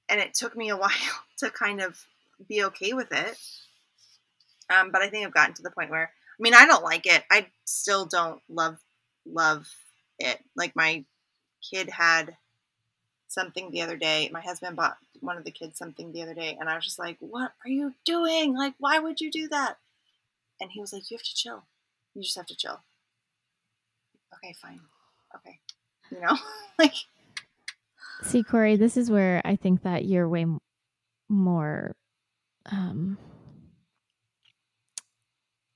[0.08, 0.92] And it took me a while
[1.38, 2.06] to kind of
[2.48, 3.38] be okay with it.
[4.72, 7.06] Um, but I think I've gotten to the point where, I mean, I don't like
[7.06, 7.24] it.
[7.30, 8.78] I still don't love
[9.26, 9.68] love
[10.20, 10.40] it.
[10.56, 11.04] Like my
[11.70, 12.38] kid had
[13.28, 14.30] something the other day.
[14.32, 17.00] My husband bought one of the kids something the other day, and I was just
[17.00, 18.56] like, "What are you doing?
[18.56, 19.78] Like, why would you do that?"
[20.60, 21.64] And he was like, "You have to chill.
[22.14, 22.82] You just have to chill."
[24.36, 24.82] Okay, fine.
[25.36, 25.60] Okay,
[26.12, 26.38] you know,
[26.80, 26.94] like.
[28.24, 30.46] See, Corey, this is where I think that you're way
[31.28, 31.96] more
[32.68, 33.18] um,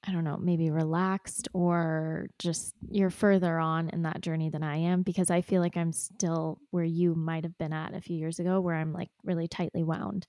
[0.07, 4.77] I don't know, maybe relaxed or just you're further on in that journey than I
[4.77, 8.15] am because I feel like I'm still where you might have been at a few
[8.15, 10.27] years ago, where I'm like really tightly wound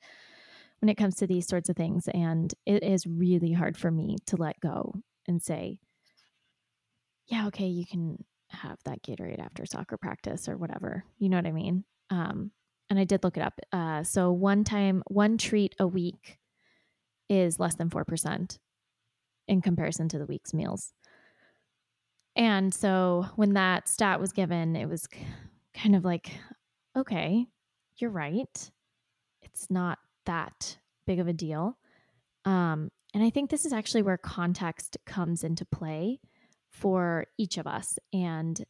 [0.81, 2.09] when it comes to these sorts of things.
[2.09, 4.95] And it is really hard for me to let go
[5.29, 5.79] and say,
[7.27, 11.05] yeah, okay, you can have that Gatorade after soccer practice or whatever.
[11.19, 11.85] You know what I mean?
[12.11, 12.51] Um,
[12.89, 13.61] and I did look it up.
[13.73, 16.39] Uh, so one time, one treat a week
[17.29, 18.59] is less than 4%
[19.49, 20.93] in comparison to the week's meals.
[22.35, 25.09] And so when that stat was given, it was
[25.75, 26.31] kind of like,
[26.97, 27.47] okay,
[27.97, 28.71] you're right.
[29.43, 31.79] It's not that big of a deal.
[32.45, 36.21] Um, and I think this is actually where context comes into play
[36.71, 38.63] for each of us and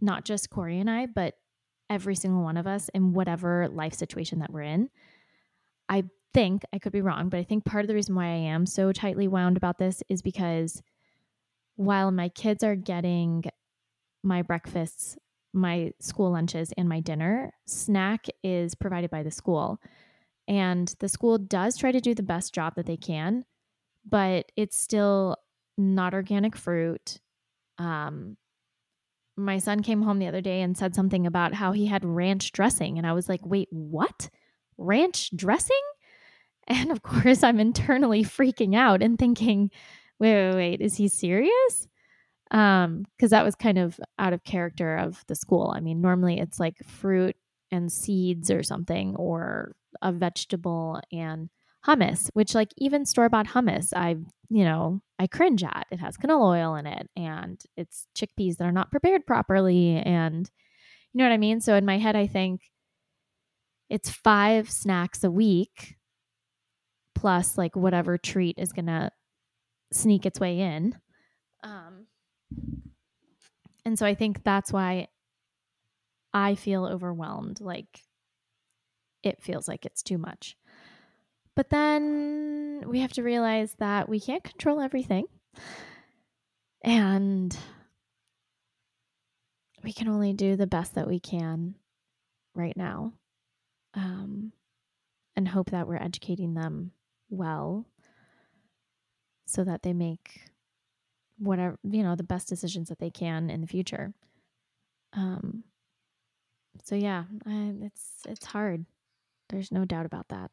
[0.00, 1.34] not just Corey and I, but
[1.90, 4.90] every single one of us in whatever life situation that we're in.
[5.88, 8.36] I think, I could be wrong, but I think part of the reason why I
[8.36, 10.82] am so tightly wound about this is because
[11.76, 13.44] while my kids are getting
[14.22, 15.16] my breakfasts,
[15.52, 19.80] my school lunches, and my dinner, snack is provided by the school.
[20.46, 23.44] And the school does try to do the best job that they can,
[24.08, 25.36] but it's still
[25.76, 27.20] not organic fruit.
[27.78, 28.36] Um,
[29.36, 32.50] my son came home the other day and said something about how he had ranch
[32.52, 32.98] dressing.
[32.98, 34.30] And I was like, wait, what?
[34.76, 35.76] Ranch dressing?
[36.68, 39.70] And of course, I'm internally freaking out and thinking,
[40.18, 41.88] wait, wait, wait, is he serious?
[42.50, 45.72] Um, because that was kind of out of character of the school.
[45.74, 47.36] I mean, normally it's like fruit
[47.70, 51.48] and seeds or something, or a vegetable and
[51.86, 54.16] hummus, which like even store bought hummus, I
[54.50, 55.86] you know I cringe at.
[55.90, 60.50] It has canola oil in it, and it's chickpeas that are not prepared properly, and
[61.12, 61.60] you know what I mean.
[61.60, 62.62] So in my head, I think
[63.90, 65.97] it's five snacks a week
[67.18, 69.10] plus like whatever treat is gonna
[69.92, 70.96] sneak its way in.
[71.64, 72.06] Um,
[73.84, 75.08] and so I think that's why
[76.32, 77.60] I feel overwhelmed.
[77.60, 78.04] Like
[79.24, 80.56] it feels like it's too much.
[81.56, 85.24] But then we have to realize that we can't control everything.
[86.84, 87.56] And
[89.82, 91.74] we can only do the best that we can
[92.54, 93.12] right now.
[93.94, 94.52] Um,
[95.34, 96.92] and hope that we're educating them
[97.30, 97.86] well
[99.46, 100.42] so that they make
[101.38, 104.12] whatever you know the best decisions that they can in the future.
[105.12, 105.64] Um
[106.84, 108.84] so yeah I, it's it's hard.
[109.48, 110.50] There's no doubt about that.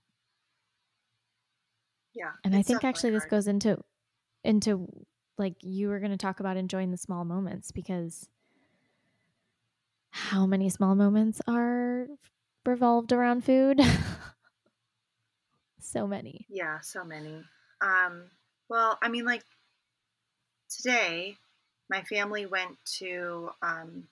[2.13, 3.23] Yeah and i think actually hard.
[3.23, 3.77] this goes into
[4.45, 4.87] into
[5.37, 8.29] like you were going to talk about enjoying the small moments because
[10.11, 12.07] how many small moments are
[12.65, 13.81] revolved around food
[15.85, 17.43] so many yeah so many
[17.81, 18.23] um
[18.69, 19.43] well i mean like
[20.69, 21.37] today,
[21.89, 24.07] my family went to um,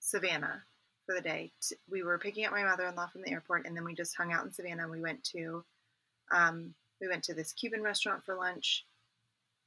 [0.00, 0.62] Savannah
[1.06, 1.50] for the day.
[1.90, 4.44] We were picking up my mother-in-law from the airport, and then we just hung out
[4.44, 4.88] in Savannah.
[4.88, 5.64] We went to
[6.30, 8.84] um, we went to this Cuban restaurant for lunch,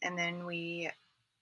[0.01, 0.89] and then we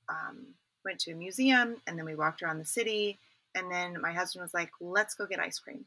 [0.07, 0.45] um,
[0.85, 3.17] went to a museum, and then we walked around the city.
[3.55, 5.85] And then my husband was like, "Let's go get ice cream."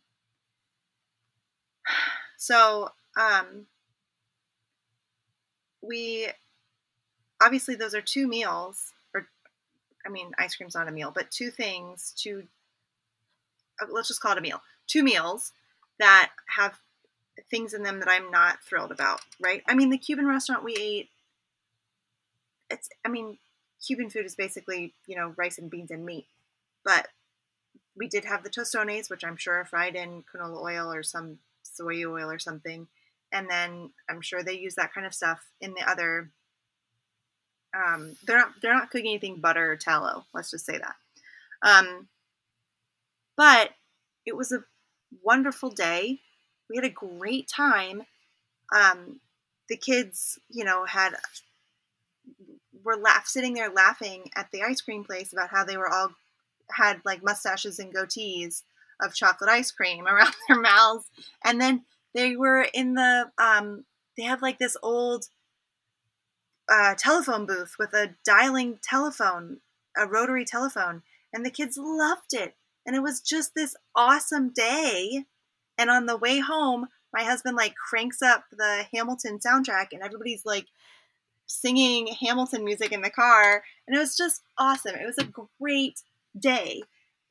[2.38, 3.66] So um,
[5.82, 6.28] we
[7.42, 9.26] obviously those are two meals or
[10.06, 12.44] i mean ice cream's not a meal but two things two
[13.80, 14.60] uh, let's just call it a meal.
[14.86, 15.52] Two meals
[15.98, 16.78] that have
[17.50, 19.62] things in them that i'm not thrilled about right?
[19.66, 21.08] I mean the cuban restaurant we ate
[22.70, 23.38] it's i mean
[23.84, 26.26] cuban food is basically you know rice and beans and meat
[26.84, 27.08] but
[27.96, 31.38] we did have the tostones which i'm sure are fried in canola oil or some
[31.62, 32.86] soy oil or something
[33.32, 36.30] and then i'm sure they use that kind of stuff in the other
[37.74, 40.24] um, they're not they're not cooking anything butter or tallow.
[40.34, 40.94] Let's just say that.
[41.62, 42.08] Um,
[43.36, 43.70] but
[44.26, 44.64] it was a
[45.22, 46.20] wonderful day.
[46.68, 48.02] We had a great time.
[48.74, 49.20] Um,
[49.68, 51.14] the kids, you know, had
[52.84, 56.10] were laugh sitting there laughing at the ice cream place about how they were all
[56.70, 58.62] had like mustaches and goatees
[59.00, 61.06] of chocolate ice cream around their mouths,
[61.42, 61.84] and then
[62.14, 63.84] they were in the um,
[64.16, 65.26] they have like this old
[66.70, 69.58] uh, telephone booth with a dialing telephone,
[69.96, 72.54] a rotary telephone, and the kids loved it.
[72.84, 75.24] And it was just this awesome day.
[75.78, 80.44] And on the way home, my husband like cranks up the Hamilton soundtrack, and everybody's
[80.44, 80.66] like
[81.46, 84.94] singing Hamilton music in the car, and it was just awesome.
[84.94, 86.02] It was a great
[86.38, 86.82] day,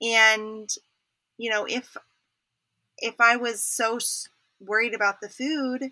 [0.02, 0.70] and
[1.38, 1.98] you know if
[2.98, 3.98] if I was so
[4.66, 5.92] worried about the food,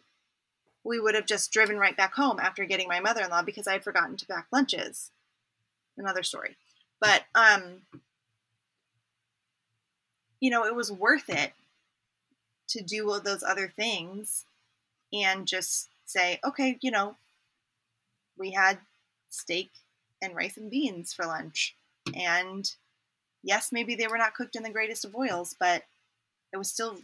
[0.84, 3.84] we would have just driven right back home after getting my mother-in-law because I had
[3.84, 5.12] forgotten to pack lunches.
[5.98, 6.56] Another story.
[7.00, 7.82] But um
[10.40, 11.52] you know, it was worth it
[12.70, 14.46] to do all those other things
[15.12, 17.16] and just say, okay, you know,
[18.38, 18.80] we had
[19.30, 19.70] steak
[20.22, 21.76] and rice and beans for lunch.
[22.16, 22.72] And
[23.44, 25.84] yes, maybe they were not cooked in the greatest of oils, but
[26.54, 26.98] it was still,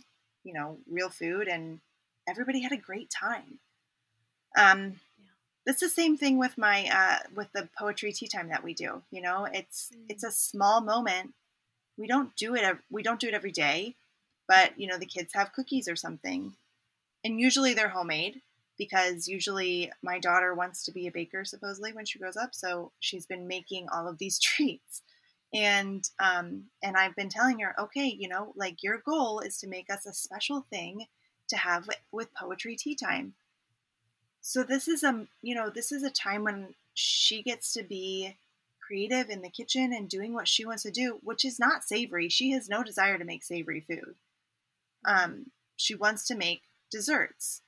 [0.46, 1.82] you know, real food and
[2.28, 3.60] everybody had a great time.
[4.58, 5.02] Um,
[5.66, 9.02] it's the same thing with my uh, with the poetry tea time that we do.
[9.12, 10.06] You know, it's mm.
[10.08, 11.34] it's a small moment.
[11.98, 12.78] We don't do it.
[12.90, 13.96] We don't do it every day,
[14.48, 16.54] but you know, the kids have cookies or something,
[17.24, 18.42] and usually they're homemade
[18.78, 22.54] because usually my daughter wants to be a baker supposedly when she grows up.
[22.54, 25.02] So she's been making all of these treats,
[25.54, 29.68] and um, and I've been telling her, okay, you know, like your goal is to
[29.68, 31.06] make us a special thing
[31.50, 33.36] to have with poetry tea time
[34.48, 38.38] so this is a you know this is a time when she gets to be
[38.80, 42.30] creative in the kitchen and doing what she wants to do, which is not savory.
[42.30, 44.14] She has no desire to make savory food.
[45.04, 47.64] Um, she wants to make desserts.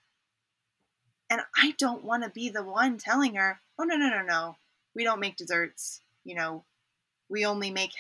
[1.32, 4.58] And I don't want to be the one telling her, oh, no, no, no, no.
[4.94, 6.02] We don't make desserts.
[6.24, 6.64] You know,
[7.30, 7.92] we only make,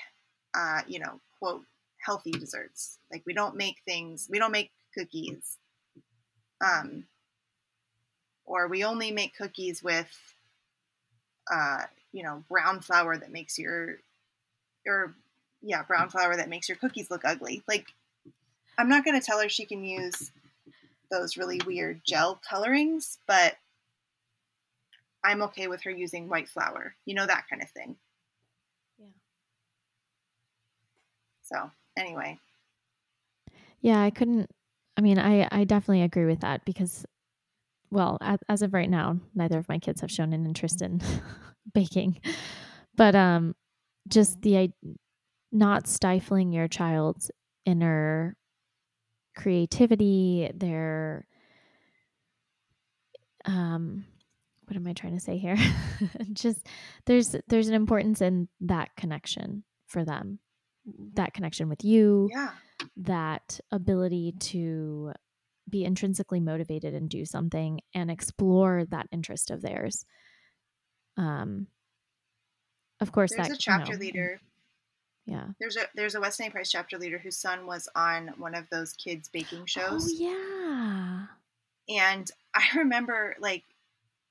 [0.53, 1.63] uh, you know, quote,
[2.03, 2.97] healthy desserts.
[3.11, 5.57] Like we don't make things, we don't make cookies.
[6.63, 7.05] Um,
[8.45, 10.09] or we only make cookies with
[11.51, 13.97] uh, you know, brown flour that makes your,
[14.85, 15.13] or
[15.61, 17.63] yeah, brown flour that makes your cookies look ugly.
[17.67, 17.87] Like,
[18.77, 20.31] I'm not going to tell her she can use
[21.09, 23.55] those really weird gel colorings, but
[25.23, 27.95] I'm okay with her using white flour, you know, that kind of thing.
[28.99, 29.05] Yeah.
[31.47, 32.37] So, anyway.
[33.81, 34.49] Yeah, I couldn't,
[34.97, 37.05] I mean, I, I definitely agree with that because,
[37.89, 41.01] well, as, as of right now, neither of my kids have shown an interest in
[41.73, 42.19] baking.
[42.95, 43.55] But um,
[44.07, 44.71] just the
[45.51, 47.31] not stifling your child's
[47.65, 48.35] inner
[49.35, 51.27] creativity, their
[53.45, 54.05] um
[54.65, 55.57] what am I trying to say here?
[56.33, 56.67] Just
[57.05, 60.39] there's there's an importance in that connection for them.
[61.13, 62.29] That connection with you.
[62.31, 62.51] Yeah.
[62.97, 65.13] That ability to
[65.69, 70.05] be intrinsically motivated and do something and explore that interest of theirs.
[71.17, 71.67] Um
[72.99, 74.39] of course there's that a chapter you know, leader
[75.27, 75.47] yeah.
[75.59, 76.49] There's a there's a Weston A.
[76.49, 80.09] Price chapter leader whose son was on one of those kids baking shows.
[80.09, 81.25] Oh yeah.
[81.89, 83.63] And I remember like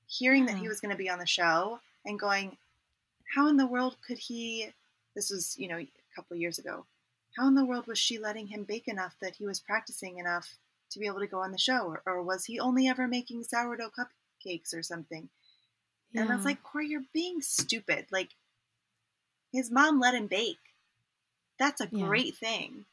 [0.08, 0.54] hearing yeah.
[0.54, 2.56] that he was going to be on the show and going,
[3.34, 4.70] how in the world could he?
[5.14, 5.84] This was you know
[6.16, 6.86] a couple years ago.
[7.36, 10.56] How in the world was she letting him bake enough that he was practicing enough
[10.90, 13.42] to be able to go on the show, or, or was he only ever making
[13.42, 15.28] sourdough cupcakes or something?
[16.12, 16.22] Yeah.
[16.22, 18.06] And I was like, Corey, you're being stupid.
[18.10, 18.30] Like
[19.52, 20.58] his mom let him bake
[21.58, 22.06] that's a yeah.
[22.06, 22.84] great thing.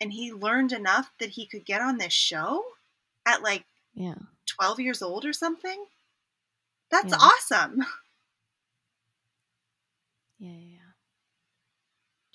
[0.00, 2.64] And he learned enough that he could get on this show
[3.26, 4.16] at like yeah.
[4.46, 5.84] 12 years old or something.
[6.90, 7.18] That's yeah.
[7.20, 7.86] awesome.
[10.38, 10.50] Yeah,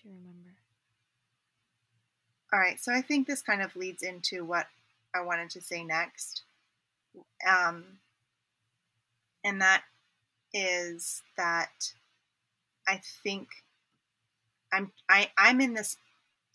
[0.08, 0.13] yeah.
[0.13, 0.56] Remember?
[2.54, 4.67] All right, so I think this kind of leads into what
[5.13, 6.43] I wanted to say next.
[7.48, 7.84] Um,
[9.43, 9.84] and that
[10.54, 11.91] is that
[12.88, 13.48] I think
[14.72, 15.98] I'm I, I'm in this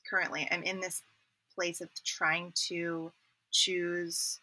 [0.08, 0.48] currently.
[0.50, 1.02] I'm in this
[1.54, 3.12] place of trying to
[3.50, 4.40] choose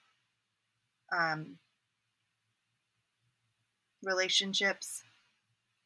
[1.12, 1.58] um,
[4.04, 5.04] relationships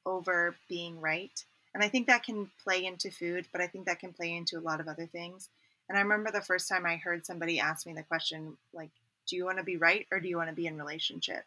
[0.05, 1.43] over being right.
[1.73, 4.57] And I think that can play into food, but I think that can play into
[4.57, 5.49] a lot of other things.
[5.89, 8.91] And I remember the first time I heard somebody ask me the question, like,
[9.27, 11.43] do you want to be right or do you want to be in relationship?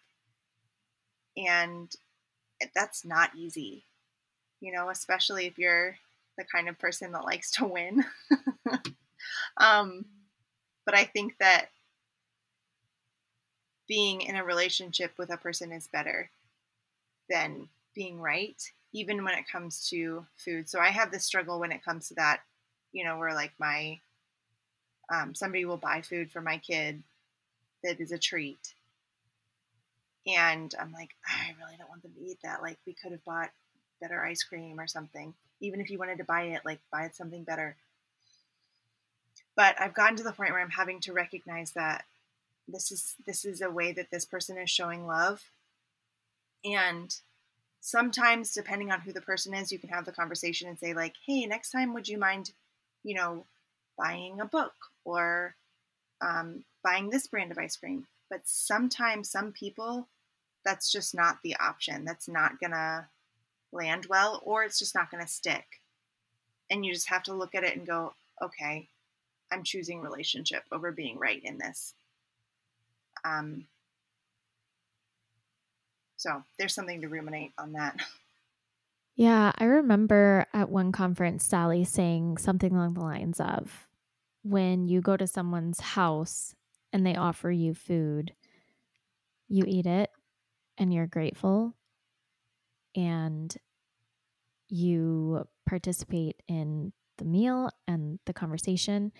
[1.36, 1.94] And
[2.74, 3.84] that's not easy,
[4.60, 5.96] you know, especially if you're
[6.38, 8.04] the kind of person that likes to win.
[9.58, 10.04] um,
[10.84, 11.66] but I think that
[13.88, 16.30] being in a relationship with a person is better
[17.28, 20.68] than being right, even when it comes to food.
[20.68, 22.40] So I have this struggle when it comes to that,
[22.92, 23.98] you know, where like my
[25.12, 27.02] um, somebody will buy food for my kid
[27.84, 28.74] that is a treat.
[30.26, 32.60] And I'm like, I really don't want them to eat that.
[32.60, 33.50] Like, we could have bought
[34.00, 37.44] better ice cream or something even if you wanted to buy it, like buy something
[37.44, 37.76] better.
[39.54, 42.04] But I've gotten to the point where I'm having to recognize that
[42.68, 45.50] this is this is a way that this person is showing love.
[46.64, 47.14] And
[47.80, 51.14] sometimes depending on who the person is, you can have the conversation and say like,
[51.26, 52.52] "Hey, next time would you mind,
[53.04, 53.46] you know,
[53.98, 55.54] buying a book or
[56.20, 60.08] um, buying this brand of ice cream?" But sometimes some people
[60.64, 62.04] that's just not the option.
[62.04, 63.08] That's not gonna
[63.72, 65.80] land well or it's just not to stick.
[66.68, 68.88] And you just have to look at it and go, okay,
[69.52, 71.94] I'm choosing relationship over being right in this.
[73.24, 73.66] Um,
[76.26, 77.96] so there's something to ruminate on that.
[79.18, 83.88] Yeah, I remember at one conference, Sally saying something along the lines of
[84.42, 86.54] when you go to someone's house
[86.92, 88.34] and they offer you food,
[89.48, 90.10] you eat it
[90.76, 91.72] and you're grateful
[92.94, 93.56] and
[94.68, 99.12] you participate in the meal and the conversation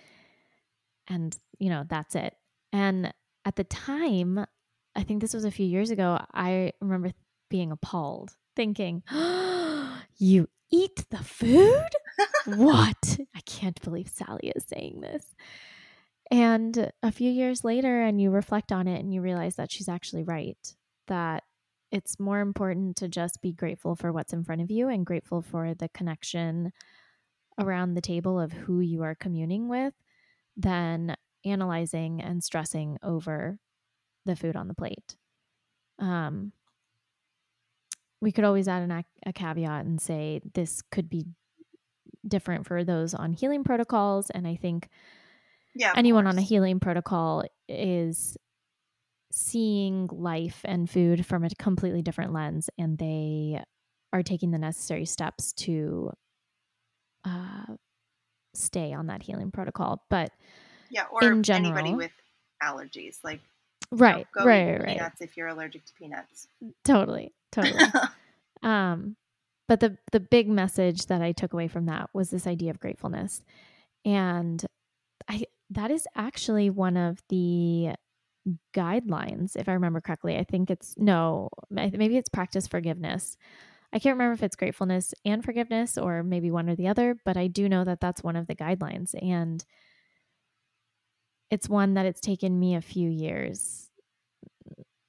[1.09, 2.35] and you know that's it
[2.71, 3.15] and
[3.47, 4.45] at the time
[4.97, 7.13] i think this was a few years ago i remember
[7.49, 11.89] being appalled thinking oh, you eat the food?
[12.47, 13.19] What?
[13.35, 15.35] I can't believe sally is saying this.
[16.31, 19.89] And a few years later and you reflect on it and you realize that she's
[19.89, 20.57] actually right
[21.09, 21.43] that
[21.91, 25.43] it's more important to just be grateful for what's in front of you and grateful
[25.43, 26.73] for the connection
[27.59, 29.95] around the table of who you are communing with
[30.57, 33.59] than analyzing and stressing over
[34.27, 35.17] the food on the plate.
[35.99, 36.53] Um,
[38.21, 41.27] we could always add an, a caveat and say this could be
[42.27, 44.31] different for those on healing protocols.
[44.31, 44.89] And I think
[45.75, 46.35] yeah, anyone course.
[46.35, 48.37] on a healing protocol is
[49.33, 53.63] seeing life and food from a completely different lens and they
[54.13, 56.11] are taking the necessary steps to
[57.25, 57.75] uh,
[58.55, 60.05] stay on that healing protocol.
[60.09, 60.31] But
[60.91, 62.13] yeah, or in general, anybody with
[62.63, 63.41] allergies, like
[63.91, 64.97] right, you know, right, right.
[64.97, 66.49] Peanuts if you're allergic to peanuts.
[66.85, 67.85] Totally, totally.
[68.63, 69.17] um,
[69.69, 72.81] but the the big message that I took away from that was this idea of
[72.81, 73.43] gratefulness,
[74.05, 74.65] and
[75.29, 77.91] I that is actually one of the
[78.75, 80.37] guidelines, if I remember correctly.
[80.37, 83.37] I think it's no, maybe it's practice forgiveness.
[83.93, 87.37] I can't remember if it's gratefulness and forgiveness or maybe one or the other, but
[87.37, 89.15] I do know that that's one of the guidelines.
[89.23, 89.65] And
[91.51, 93.89] it's one that it's taken me a few years,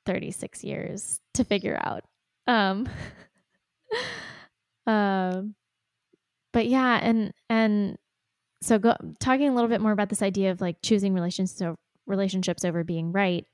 [0.06, 2.04] 36 years to figure out.
[2.46, 2.88] Um,
[4.86, 5.42] uh,
[6.54, 7.98] but yeah, and, and
[8.62, 11.78] so go, talking a little bit more about this idea of like choosing relationships over,
[12.06, 13.46] relationships over being right.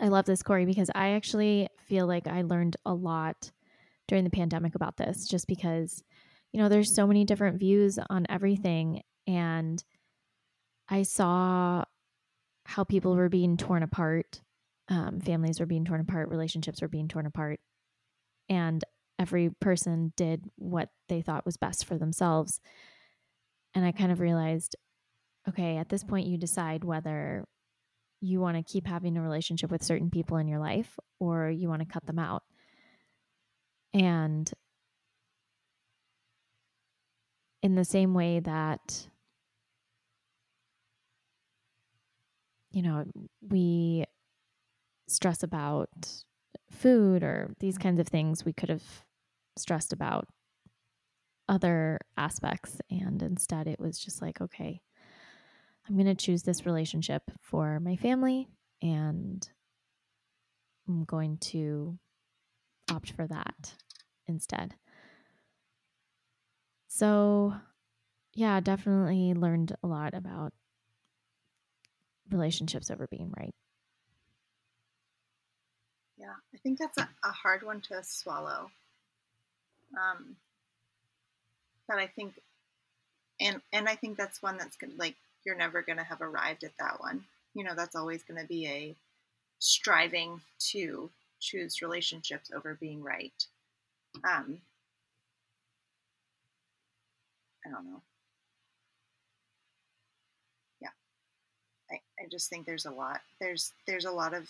[0.00, 3.50] I love this, Corey, because I actually feel like I learned a lot
[4.08, 6.02] during the pandemic about this just because,
[6.52, 9.02] you know, there's so many different views on everything.
[9.26, 9.82] And
[10.90, 11.84] I saw
[12.66, 14.42] how people were being torn apart,
[14.88, 17.60] um, families were being torn apart, relationships were being torn apart.
[18.48, 18.84] And
[19.18, 22.60] every person did what they thought was best for themselves.
[23.74, 24.76] And I kind of realized
[25.48, 27.44] okay, at this point, you decide whether
[28.20, 31.68] you want to keep having a relationship with certain people in your life or you
[31.68, 32.42] want to cut them out.
[33.94, 34.50] And
[37.62, 39.08] in the same way that,
[42.70, 43.04] you know,
[43.40, 44.04] we
[45.08, 45.88] stress about
[46.70, 47.82] food or these mm.
[47.82, 49.04] kinds of things, we could have
[49.56, 50.28] stressed about
[51.48, 52.78] other aspects.
[52.90, 54.80] And instead, it was just like, okay,
[55.88, 58.48] I'm going to choose this relationship for my family
[58.80, 59.46] and
[60.88, 61.98] I'm going to
[62.90, 63.74] opt for that
[64.26, 64.74] instead.
[66.88, 67.54] So,
[68.34, 70.52] yeah, definitely learned a lot about
[72.30, 73.52] relationships over being right.
[76.16, 78.70] Yeah, I think that's a, a hard one to swallow.
[79.96, 80.36] Um,
[81.88, 82.40] but I think,
[83.40, 84.98] and and I think that's one that's good.
[84.98, 87.24] Like you're never to have arrived at that one.
[87.54, 88.96] You know, that's always to be a
[89.58, 91.10] striving to
[91.40, 93.46] choose relationships over being right.
[94.24, 94.60] Um,
[97.66, 98.02] I don't know.
[100.80, 100.90] Yeah.
[102.20, 103.20] I, just think there's a lot.
[103.40, 104.48] There's there's a lot of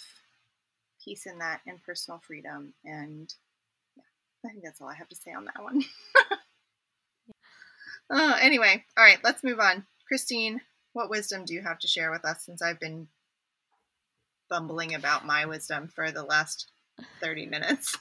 [1.04, 3.32] peace in that and personal freedom and
[3.96, 4.02] yeah,
[4.44, 5.82] I think that's all I have to say on that one.
[8.10, 9.86] uh, anyway, all right, let's move on.
[10.06, 10.60] Christine,
[10.92, 13.08] what wisdom do you have to share with us since I've been
[14.48, 16.70] bumbling about my wisdom for the last
[17.22, 17.96] 30 minutes?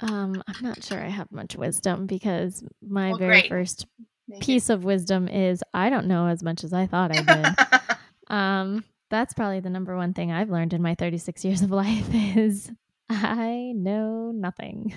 [0.00, 3.48] Um, I'm not sure I have much wisdom because my well, very great.
[3.48, 3.86] first
[4.28, 7.80] Thank piece of wisdom is I don't know as much as I thought I did.
[8.28, 12.08] um, that's probably the number one thing I've learned in my 36 years of life
[12.12, 12.70] is
[13.08, 14.94] I know nothing.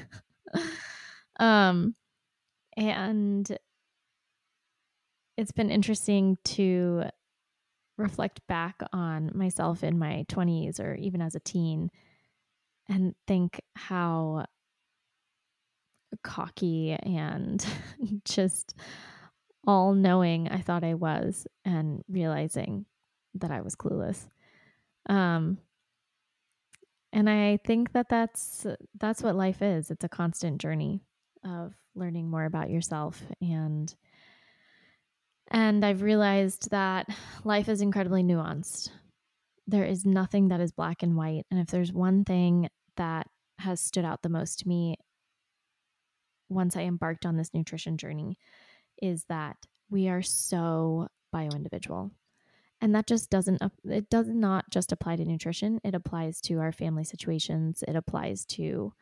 [1.39, 1.95] um,
[2.75, 3.57] and
[5.37, 7.03] it's been interesting to
[7.97, 11.91] reflect back on myself in my 20s or even as a teen
[12.87, 14.45] and think how
[16.23, 17.65] cocky and
[18.25, 18.75] just
[19.67, 22.85] all knowing I thought I was and realizing
[23.35, 24.27] that I was clueless.
[25.07, 25.59] Um
[27.11, 28.67] and I think that that's
[28.99, 29.89] that's what life is.
[29.89, 31.01] It's a constant journey
[31.43, 33.93] of learning more about yourself and
[35.51, 37.07] and I've realized that
[37.43, 38.91] life is incredibly nuanced.
[39.67, 41.45] There is nothing that is black and white.
[41.49, 43.27] And if there's one thing that
[43.57, 44.95] has stood out the most to me
[46.49, 48.37] once I embarked on this nutrition journey,
[49.01, 49.57] is that
[49.89, 52.11] we are so bio individual.
[52.81, 55.81] And that just doesn't, it does not just apply to nutrition.
[55.83, 57.83] It applies to our family situations.
[57.87, 58.93] It applies to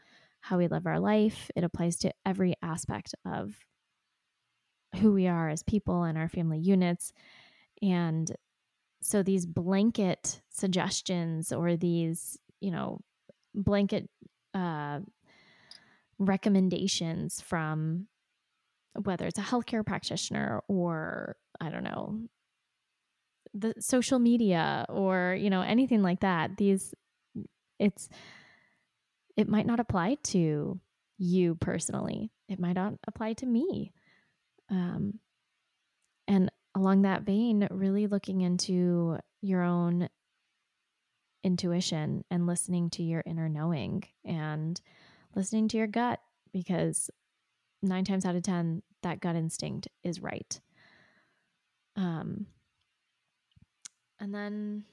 [0.42, 1.52] how we live our life.
[1.56, 3.56] It applies to every aspect of
[4.96, 7.14] who we are as people and our family units.
[7.82, 8.32] And
[9.02, 13.02] so these blanket suggestions or these, you know,
[13.54, 14.10] blanket
[14.54, 15.02] uh,
[16.18, 18.08] recommendations from
[19.04, 22.22] whether it's a healthcare practitioner or I don't know,
[23.54, 26.94] the social media or, you know, anything like that, these
[27.80, 28.10] it's
[29.36, 30.80] it might not apply to
[31.18, 32.32] you personally.
[32.50, 33.92] It might not apply to me.
[34.70, 35.20] Um,
[36.28, 40.10] and along that vein, really looking into your own
[41.44, 44.80] intuition and listening to your inner knowing and
[45.36, 46.20] listening to your gut
[46.52, 47.10] because
[47.82, 50.60] nine times out of 10, that gut instinct is right.
[51.96, 52.48] Um,
[54.20, 54.84] and then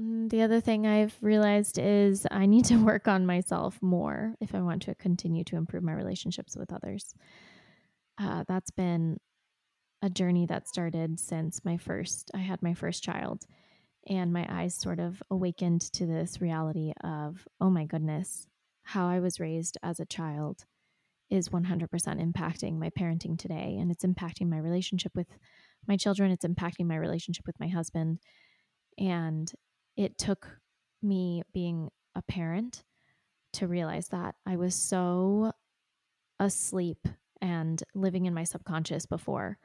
[0.00, 4.54] mm, the other thing I've realized is I need to work on myself more if
[4.54, 7.14] I want to continue to improve my relationships with others.
[8.18, 9.18] Uh, that's been
[10.02, 13.44] a journey that started since my first, I had my first child.
[14.08, 18.46] And my eyes sort of awakened to this reality of, oh my goodness,
[18.84, 20.64] how I was raised as a child
[21.28, 23.76] is 100% impacting my parenting today.
[23.80, 25.26] And it's impacting my relationship with
[25.88, 26.30] my children.
[26.30, 28.18] It's impacting my relationship with my husband.
[28.98, 29.50] And
[29.96, 30.48] it took
[31.02, 32.82] me being a parent
[33.54, 35.52] to realize that I was so
[36.38, 37.06] asleep
[37.40, 39.58] and living in my subconscious before.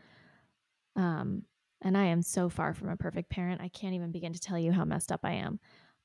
[0.95, 1.43] Um,
[1.81, 3.61] and I am so far from a perfect parent.
[3.61, 5.59] I can't even begin to tell you how messed up I am.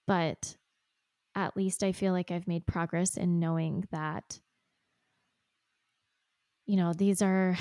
[0.07, 0.57] But
[1.35, 4.41] at least I feel like I've made progress in knowing that,
[6.65, 7.59] you know, these are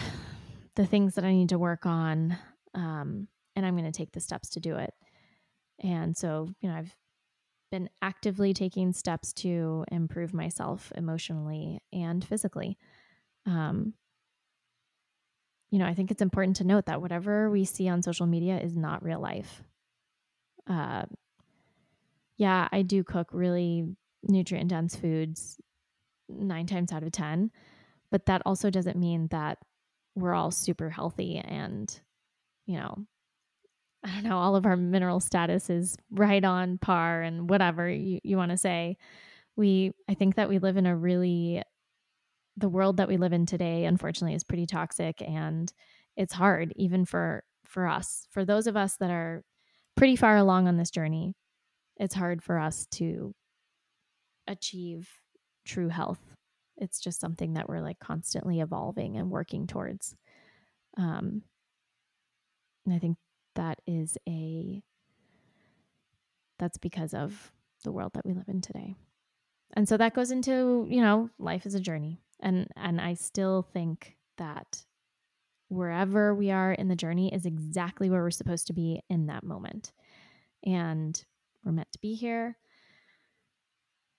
[0.75, 2.37] the things that I need to work on.
[2.73, 4.93] Um, and I'm going to take the steps to do it.
[5.79, 6.95] And so, you know, I've
[7.71, 12.77] been actively taking steps to improve myself emotionally and physically.
[13.45, 13.93] Um,
[15.71, 18.59] you know, I think it's important to note that whatever we see on social media
[18.59, 19.63] is not real life.
[20.67, 21.05] Uh,
[22.37, 25.59] yeah, I do cook really nutrient dense foods
[26.29, 27.51] nine times out of 10,
[28.11, 29.59] but that also doesn't mean that
[30.15, 31.99] we're all super healthy and,
[32.65, 32.97] you know,
[34.03, 38.19] I don't know, all of our mineral status is right on par and whatever you,
[38.23, 38.97] you want to say.
[39.55, 41.63] We, I think that we live in a really
[42.57, 45.71] the world that we live in today unfortunately is pretty toxic and
[46.15, 49.43] it's hard even for for us for those of us that are
[49.97, 51.33] pretty far along on this journey
[51.97, 53.33] it's hard for us to
[54.47, 55.09] achieve
[55.65, 56.34] true health
[56.77, 60.15] it's just something that we're like constantly evolving and working towards.
[60.97, 61.43] Um
[62.85, 63.17] and i think
[63.55, 64.81] that is a
[66.59, 67.51] that's because of
[67.83, 68.95] the world that we live in today.
[69.73, 72.21] And so that goes into you know life is a journey.
[72.39, 74.83] And and i still think that
[75.69, 79.43] wherever we are in the journey is exactly where we're supposed to be in that
[79.43, 79.91] moment.
[80.63, 81.23] And
[81.63, 82.57] we're meant to be here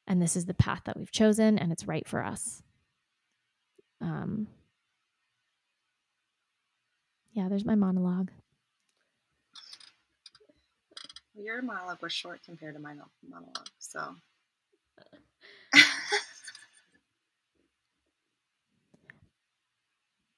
[0.06, 2.62] and this is the path that we've chosen and it's right for us
[4.00, 4.46] um
[7.32, 8.30] yeah there's my monologue
[11.34, 12.94] your monologue was short compared to my
[13.28, 14.14] monologue so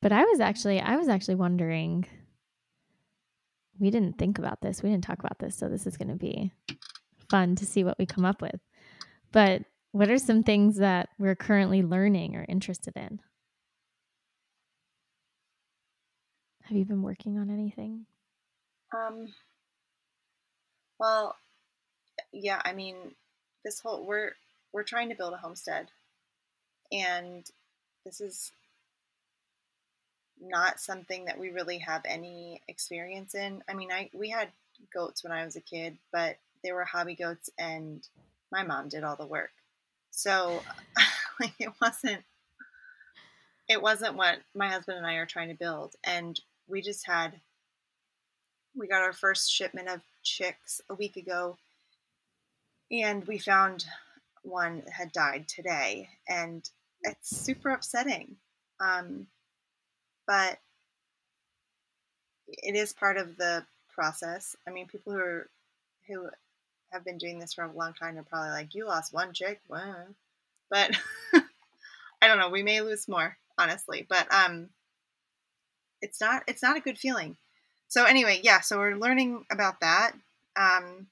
[0.00, 2.06] But I was actually I was actually wondering
[3.78, 4.82] we didn't think about this.
[4.82, 6.52] We didn't talk about this, so this is going to be
[7.30, 8.60] fun to see what we come up with.
[9.32, 9.62] But
[9.92, 13.20] what are some things that we're currently learning or interested in?
[16.62, 18.06] Have you been working on anything?
[18.94, 19.32] Um
[20.98, 21.36] well,
[22.32, 22.96] yeah, I mean,
[23.64, 24.32] this whole we're
[24.72, 25.88] we're trying to build a homestead.
[26.92, 27.44] And
[28.04, 28.52] this is
[30.40, 33.62] not something that we really have any experience in.
[33.68, 34.48] I mean, I we had
[34.92, 38.06] goats when I was a kid, but they were hobby goats, and
[38.50, 39.50] my mom did all the work.
[40.10, 40.62] So,
[41.40, 42.22] like, it wasn't
[43.68, 45.94] it wasn't what my husband and I are trying to build.
[46.02, 47.40] And we just had
[48.74, 51.56] we got our first shipment of chicks a week ago,
[52.90, 53.84] and we found
[54.42, 56.68] one had died today, and
[57.02, 58.36] it's super upsetting.
[58.80, 59.26] Um,
[60.26, 60.58] but
[62.46, 64.56] it is part of the process.
[64.66, 65.50] I mean, people who are
[66.06, 66.28] who
[66.92, 69.60] have been doing this for a long time are probably like, "You lost one chick,"
[69.68, 70.06] wow.
[70.70, 70.90] but
[72.22, 72.48] I don't know.
[72.50, 74.06] We may lose more, honestly.
[74.08, 74.70] But um,
[76.00, 77.36] it's not it's not a good feeling.
[77.88, 78.60] So anyway, yeah.
[78.60, 80.12] So we're learning about that,
[80.56, 81.06] um,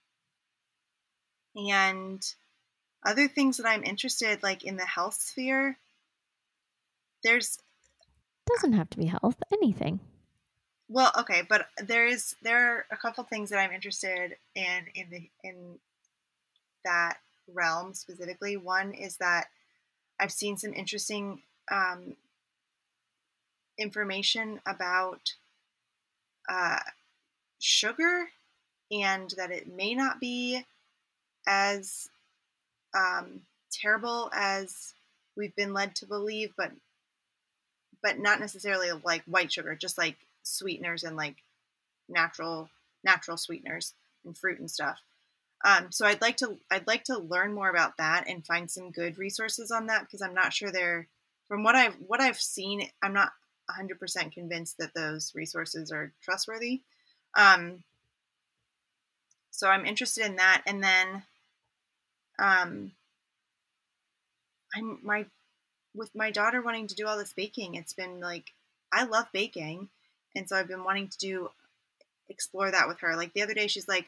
[1.55, 2.22] and
[3.05, 5.79] other things that I'm interested, like in the health sphere.
[7.22, 7.59] There's
[8.47, 10.01] doesn't have to be health, anything.
[10.89, 15.11] Well, okay, but there is there are a couple things that I'm interested in in
[15.11, 15.78] the in
[16.84, 17.18] that
[17.53, 18.57] realm specifically.
[18.57, 19.49] One is that
[20.20, 22.16] I've seen some interesting um,
[23.78, 25.34] information about
[26.49, 26.78] uh,
[27.61, 28.28] sugar
[28.91, 30.64] and that it may not be
[31.47, 32.09] as
[32.95, 34.95] um, terrible as
[35.37, 36.72] we've been led to believe, but
[38.03, 40.16] but not necessarily like white sugar, just like
[40.47, 41.37] sweeteners and like
[42.09, 42.71] natural
[43.05, 43.95] natural sweeteners
[44.25, 45.01] and fruit and stuff.
[45.65, 48.91] Um, so I'd like to I'd like to learn more about that and find some
[48.91, 51.09] good resources on that because I'm not sure they're
[51.49, 52.89] from what I've what I've seen.
[53.03, 53.33] I'm not
[53.71, 56.83] 100% convinced that those resources are trustworthy.
[57.37, 57.83] Um,
[59.51, 61.23] so I'm interested in that, and then
[62.39, 62.93] um,
[64.75, 65.27] I'm my
[65.95, 67.75] with my daughter wanting to do all this baking.
[67.75, 68.53] It's been like
[68.93, 69.89] I love baking,
[70.37, 71.51] and so I've been wanting to do
[72.28, 73.16] explore that with her.
[73.16, 74.07] Like the other day, she's like,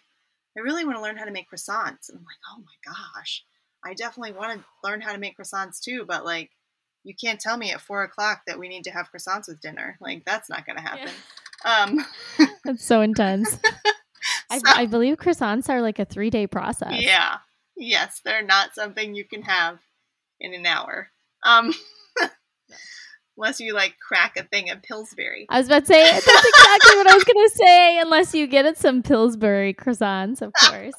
[0.57, 3.45] "I really want to learn how to make croissants," and I'm like, "Oh my gosh,
[3.85, 6.51] I definitely want to learn how to make croissants too." But like,
[7.05, 9.97] you can't tell me at four o'clock that we need to have croissants with dinner.
[10.01, 11.11] Like that's not going to happen.
[11.65, 11.83] Yeah.
[11.83, 12.07] Um,
[12.65, 13.51] that's so intense.
[13.53, 13.61] so,
[14.51, 17.01] I, I believe croissants are like a three day process.
[17.01, 17.39] Yeah.
[17.77, 19.79] Yes, they're not something you can have
[20.41, 21.11] in an hour.
[21.45, 21.73] Um,
[23.39, 25.47] unless you like crack a thing of Pillsbury.
[25.49, 27.99] I was about to say that's exactly what I was gonna say.
[28.01, 30.95] Unless you get it some Pillsbury croissants, of course.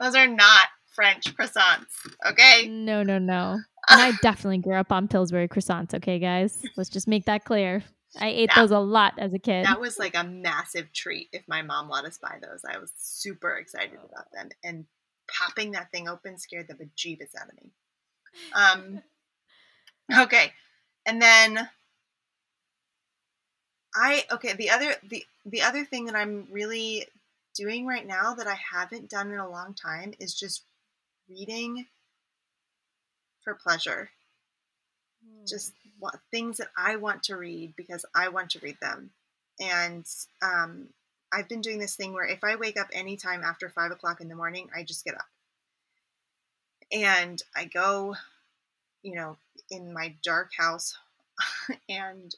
[0.00, 1.86] Those are not French croissants.
[2.26, 2.68] Okay.
[2.68, 3.60] No, no, no.
[3.88, 5.94] And I definitely grew up on Pillsbury croissants.
[5.94, 7.84] Okay, guys, let's just make that clear.
[8.18, 9.64] I ate that, those a lot as a kid.
[9.64, 12.62] That was like a massive treat if my mom let us buy those.
[12.68, 14.48] I was super excited about them.
[14.64, 14.86] And
[15.28, 17.70] popping that thing open scared the bejeebus out of me.
[18.54, 19.02] Um,
[20.24, 20.50] okay,
[21.06, 21.68] and then
[23.96, 27.06] I okay the other the the other thing that I'm really
[27.54, 30.62] doing right now that I haven't done in a long time is just
[31.28, 31.86] reading
[33.42, 34.10] for pleasure.
[35.24, 35.48] Mm.
[35.48, 39.10] Just what, things that I want to read because I want to read them.
[39.58, 40.04] And
[40.42, 40.88] um,
[41.32, 44.28] I've been doing this thing where if I wake up anytime after five o'clock in
[44.28, 45.26] the morning, I just get up
[46.92, 48.16] and I go,
[49.02, 49.36] you know,
[49.70, 50.96] in my dark house
[51.88, 52.34] and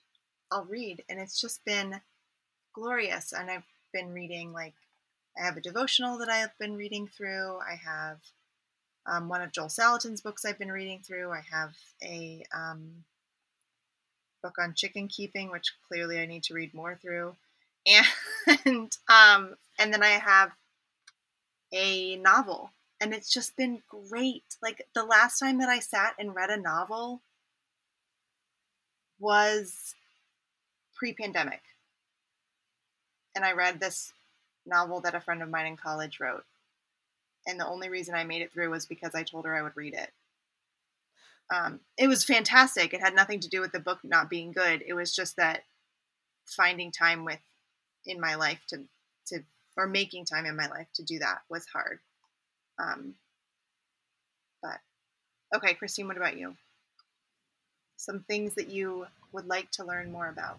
[0.51, 1.05] I'll read.
[1.09, 2.01] And it's just been
[2.75, 3.33] glorious.
[3.33, 4.75] And I've been reading, like,
[5.39, 7.59] I have a devotional that I have been reading through.
[7.59, 8.19] I have
[9.07, 11.31] um, one of Joel Salatin's books I've been reading through.
[11.33, 13.05] I have a um,
[14.43, 17.37] book on chicken keeping, which clearly I need to read more through.
[18.65, 20.53] And um, and then I have
[21.73, 22.71] a novel
[23.01, 24.57] and it's just been great.
[24.63, 27.23] Like the last time that I sat and read a novel
[29.19, 29.95] was
[30.99, 31.63] pre-pandemic.
[33.35, 34.13] And I read this
[34.67, 36.45] novel that a friend of mine in college wrote.
[37.47, 39.77] And the only reason I made it through was because I told her I would
[39.77, 40.11] read it.
[41.55, 42.93] Um, it was fantastic.
[42.93, 44.83] It had nothing to do with the book not being good.
[44.87, 45.63] It was just that
[46.47, 47.41] finding time with
[48.07, 48.85] in my life to
[49.27, 49.41] to
[49.77, 52.01] or making time in my life to do that was hard.
[52.79, 53.15] Um,
[54.63, 54.79] but
[55.55, 56.57] okay, Christine, what about you?
[57.97, 60.59] Some things that you would like to learn more about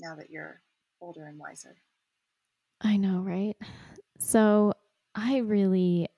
[0.00, 0.60] now that you're
[1.00, 1.76] older and wiser.
[2.80, 3.56] I know, right?
[4.18, 4.72] So
[5.14, 6.08] I really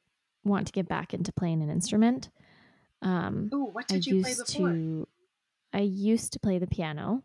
[0.45, 2.31] want to get back into playing an instrument.
[3.03, 4.69] Um, Ooh, what did I you play before?
[4.71, 5.09] To,
[5.73, 7.23] I used to play the piano,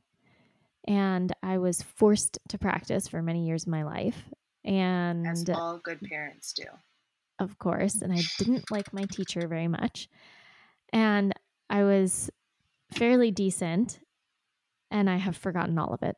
[0.87, 4.29] and I was forced to practice for many years of my life.
[4.65, 6.65] And as all good parents do
[7.39, 10.09] of course, and I didn't like my teacher very much.
[10.91, 11.33] And
[11.69, 12.29] I was
[12.91, 13.99] fairly decent,
[14.91, 16.17] and I have forgotten all of it.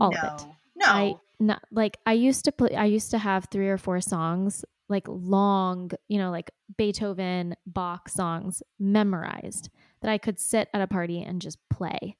[0.00, 0.18] All no.
[0.18, 0.46] of it.
[0.76, 0.86] No.
[0.86, 4.64] I not like I used to play I used to have three or four songs,
[4.88, 9.70] like long, you know, like Beethoven, Bach songs memorized
[10.00, 12.16] that I could sit at a party and just play.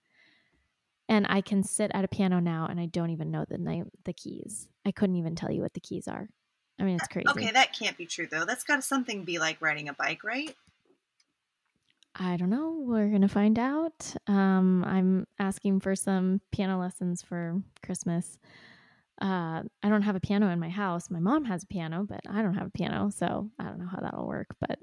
[1.09, 3.91] And I can sit at a piano now and I don't even know the name
[4.05, 4.69] the keys.
[4.87, 6.29] I couldn't even tell you what the keys are.
[6.79, 7.29] I mean, it's crazy.
[7.29, 8.45] Okay, that can't be true though.
[8.45, 10.55] That's got to something be like riding a bike, right?
[12.17, 12.77] I don't know.
[12.87, 14.15] We're gonna find out.
[14.27, 18.39] Um, I'm asking for some piano lessons for Christmas.
[19.21, 21.11] Uh, I don't have a piano in my house.
[21.11, 23.87] My mom has a piano, but I don't have a piano, so I don't know
[23.87, 24.49] how that'll work.
[24.61, 24.79] But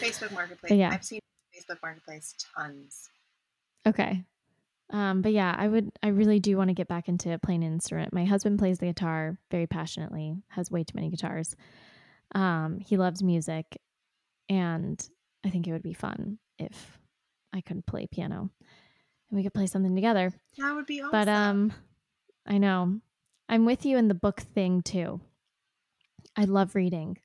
[0.00, 0.72] Facebook Marketplace.
[0.72, 1.20] yeah, I've seen
[1.54, 3.10] Facebook Marketplace tons.
[3.86, 4.24] Okay,
[4.90, 7.72] um, but yeah, I would, I really do want to get back into playing an
[7.72, 8.12] instrument.
[8.12, 11.54] My husband plays the guitar very passionately, has way too many guitars.
[12.34, 13.80] Um, he loves music,
[14.48, 15.06] and
[15.44, 16.98] I think it would be fun if
[17.52, 18.50] I could play piano
[19.30, 20.32] and we could play something together.
[20.58, 21.10] That would be awesome.
[21.12, 21.72] But um,
[22.46, 23.00] I know
[23.48, 25.20] I'm with you in the book thing too.
[26.36, 27.18] I love reading.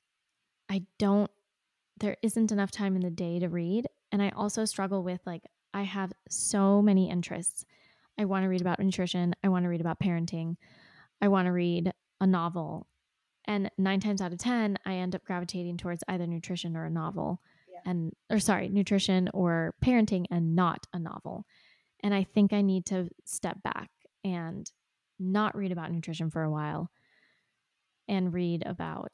[0.70, 1.30] I don't.
[1.98, 5.44] There isn't enough time in the day to read, and I also struggle with like
[5.72, 7.64] I have so many interests.
[8.18, 9.34] I want to read about nutrition.
[9.42, 10.56] I want to read about parenting.
[11.20, 12.86] I want to read a novel.
[13.46, 16.90] And nine times out of 10, I end up gravitating towards either nutrition or a
[16.90, 17.40] novel.
[17.84, 21.44] And, or sorry, nutrition or parenting and not a novel.
[22.02, 23.90] And I think I need to step back
[24.24, 24.70] and
[25.18, 26.90] not read about nutrition for a while
[28.08, 29.12] and read about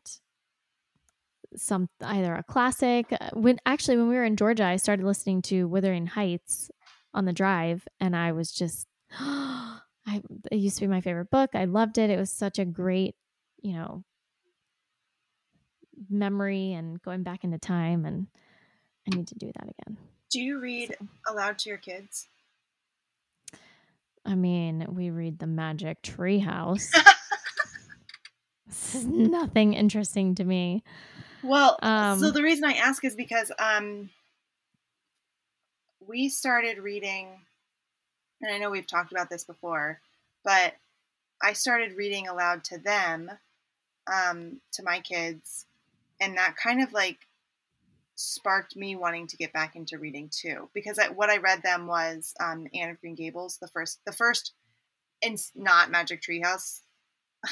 [1.57, 3.07] some either a classic.
[3.13, 6.71] Uh, when actually when we were in Georgia, I started listening to Wuthering Heights
[7.13, 11.51] on the drive, and I was just, I it used to be my favorite book.
[11.55, 12.11] I loved it.
[12.11, 13.15] It was such a great,
[13.63, 14.05] you know,
[16.09, 18.27] memory and going back into time, and
[19.07, 19.97] I need to do that again.
[20.31, 21.33] Do you read so.
[21.33, 22.29] aloud to your kids?
[24.25, 26.91] I mean, we read The Magic Tree House.
[28.67, 30.85] this is nothing interesting to me.
[31.43, 34.11] Well, um, so the reason I ask is because um,
[36.07, 37.29] we started reading,
[38.43, 40.01] and I know we've talked about this before,
[40.45, 40.75] but
[41.43, 43.31] I started reading aloud to them,
[44.07, 45.65] um, to my kids,
[46.21, 47.27] and that kind of like
[48.21, 50.69] sparked me wanting to get back into reading too.
[50.75, 54.13] Because I, what I read them was um, Anne of Green Gables, the first, the
[54.13, 54.53] first,
[55.23, 56.81] and not Magic Treehouse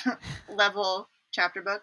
[0.54, 1.82] level chapter book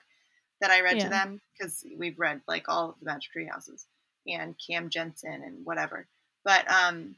[0.62, 1.04] that I read yeah.
[1.06, 3.88] to them because we've read like all of the Magic Tree Houses
[4.28, 6.06] and Cam Jansen and whatever.
[6.44, 7.16] But um,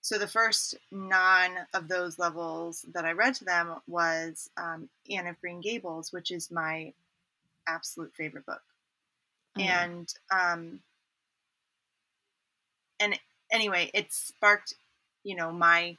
[0.00, 5.26] so the first nine of those levels that I read to them was um, Anne
[5.26, 6.92] of Green Gables, which is my
[7.68, 8.62] absolute favorite book.
[9.58, 9.62] Oh.
[9.62, 10.80] And um,
[13.00, 13.18] and
[13.50, 14.74] anyway, it sparked,
[15.24, 15.96] you know, my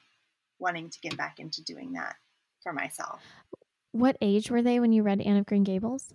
[0.60, 2.16] wanting to get back into doing that
[2.64, 3.22] for myself.
[3.92, 6.14] What age were they when you read Anne of Green Gables?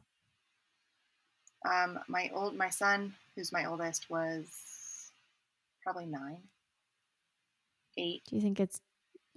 [1.68, 5.10] Um, my old my son, who's my oldest, was
[5.82, 6.42] probably nine,
[7.98, 8.22] eight.
[8.28, 8.80] Do you think it's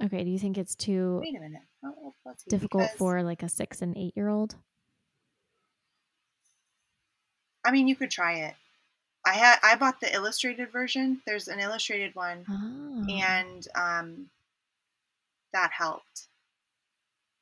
[0.03, 0.23] okay?
[0.23, 1.61] Do you think it's too wait a minute
[2.47, 4.55] difficult because, for like a six and eight year old?
[7.69, 8.55] I mean, you could try it.
[9.23, 11.21] I had I bought the illustrated version.
[11.27, 13.05] There's an illustrated one, oh.
[13.13, 14.29] and um,
[15.53, 16.23] that helped.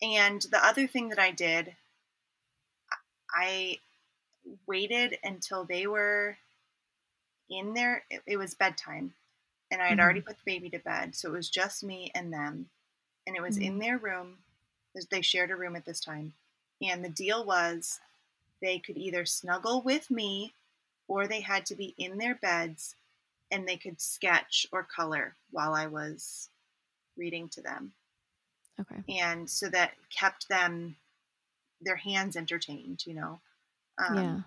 [0.02, 1.76] And the other thing that I did,
[3.34, 3.78] I
[4.68, 6.36] waited until they were
[7.50, 8.04] in there.
[8.10, 9.14] It, it was bedtime,
[9.72, 10.04] and I had mm-hmm.
[10.04, 12.68] already put the baby to bed, so it was just me and them,
[13.26, 13.66] and it was mm-hmm.
[13.66, 14.40] in their room.
[15.10, 16.34] They shared a room at this time,
[16.82, 18.02] and the deal was
[18.62, 20.54] they could either snuggle with me,
[21.08, 22.96] or they had to be in their beds,
[23.52, 26.50] and they could sketch or color while I was
[27.18, 27.94] reading to them.
[28.80, 29.02] Okay.
[29.20, 30.96] And so that kept them
[31.82, 33.40] their hands entertained, you know.
[33.98, 34.40] Um, yeah.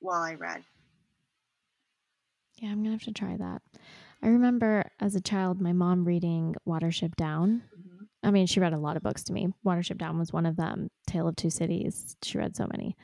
[0.00, 0.62] While I read.
[2.56, 3.62] Yeah, I'm gonna have to try that.
[4.22, 7.62] I remember as a child, my mom reading Watership Down.
[8.28, 9.48] I mean, she read a lot of books to me.
[9.64, 10.90] Watership Down was one of them.
[11.06, 12.16] Tale of Two Cities.
[12.22, 12.96] She read so many.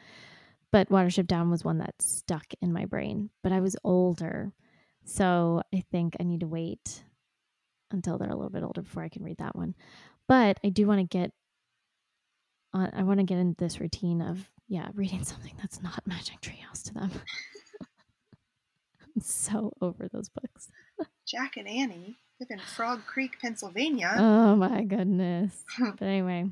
[0.70, 3.30] But Watership Down was one that stuck in my brain.
[3.42, 4.52] But I was older.
[5.04, 7.04] So I think I need to wait
[7.90, 9.74] until they're a little bit older before I can read that one.
[10.28, 11.32] But I do want to get
[12.72, 16.40] on, I want to get into this routine of, yeah, reading something that's not Magic
[16.40, 17.10] Treehouse to them.
[19.00, 20.70] I'm so over those books.
[21.26, 24.14] Jack and Annie live in Frog Creek, Pennsylvania.
[24.16, 25.64] Oh my goodness.
[25.78, 26.50] but anyway.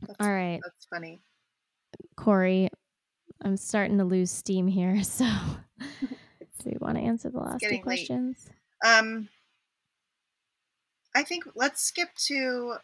[0.00, 0.60] That's, all right.
[0.62, 1.20] That's funny.
[2.16, 2.68] Corey,
[3.42, 5.02] I'm starting to lose steam here.
[5.04, 5.26] So
[6.64, 8.46] do you want to answer the last two questions?
[8.84, 8.90] Late.
[8.90, 9.28] Um
[11.14, 12.74] I think let's skip to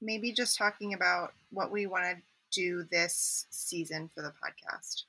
[0.00, 2.16] maybe just talking about what we want to
[2.52, 5.04] do this season for the podcast.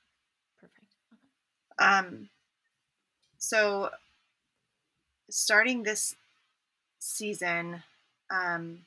[0.60, 0.94] Perfect.
[1.78, 2.28] Um,
[3.38, 3.90] so
[5.30, 6.16] starting this
[7.06, 7.82] season,
[8.30, 8.80] um,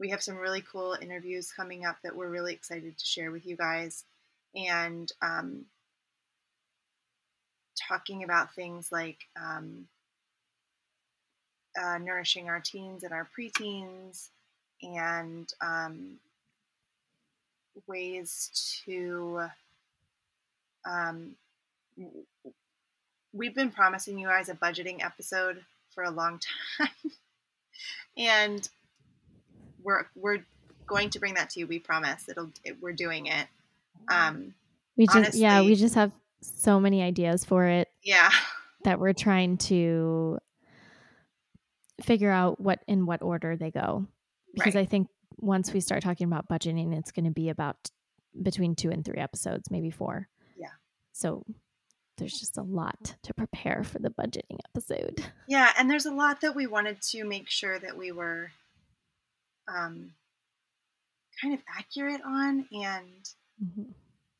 [0.00, 3.46] we have some really cool interviews coming up that we're really excited to share with
[3.46, 4.04] you guys,
[4.54, 5.66] and um,
[7.88, 9.86] talking about things like um,
[11.80, 14.28] uh, nourishing our teens and our preteens,
[14.82, 16.18] and um,
[17.86, 19.42] ways to.
[20.86, 21.36] Um,
[23.32, 25.64] we've been promising you guys a budgeting episode
[25.94, 26.40] for a long
[26.78, 27.10] time,
[28.16, 28.68] and
[29.82, 30.44] we're we're
[30.86, 31.66] going to bring that to you.
[31.66, 32.28] We promise.
[32.28, 33.46] It'll it, we're doing it.
[34.08, 34.54] Um,
[34.96, 37.88] we just honestly, yeah, we just have so many ideas for it.
[38.02, 38.30] Yeah,
[38.84, 40.38] that we're trying to
[42.02, 44.06] figure out what in what order they go
[44.54, 44.82] because right.
[44.82, 47.90] I think once we start talking about budgeting, it's going to be about
[48.42, 50.28] between two and three episodes, maybe four.
[50.56, 50.68] Yeah.
[51.12, 51.44] So
[52.16, 55.24] there's just a lot to prepare for the budgeting episode.
[55.46, 58.50] Yeah, and there's a lot that we wanted to make sure that we were
[59.68, 60.12] um,
[61.40, 63.28] kind of accurate on and
[63.62, 63.82] mm-hmm.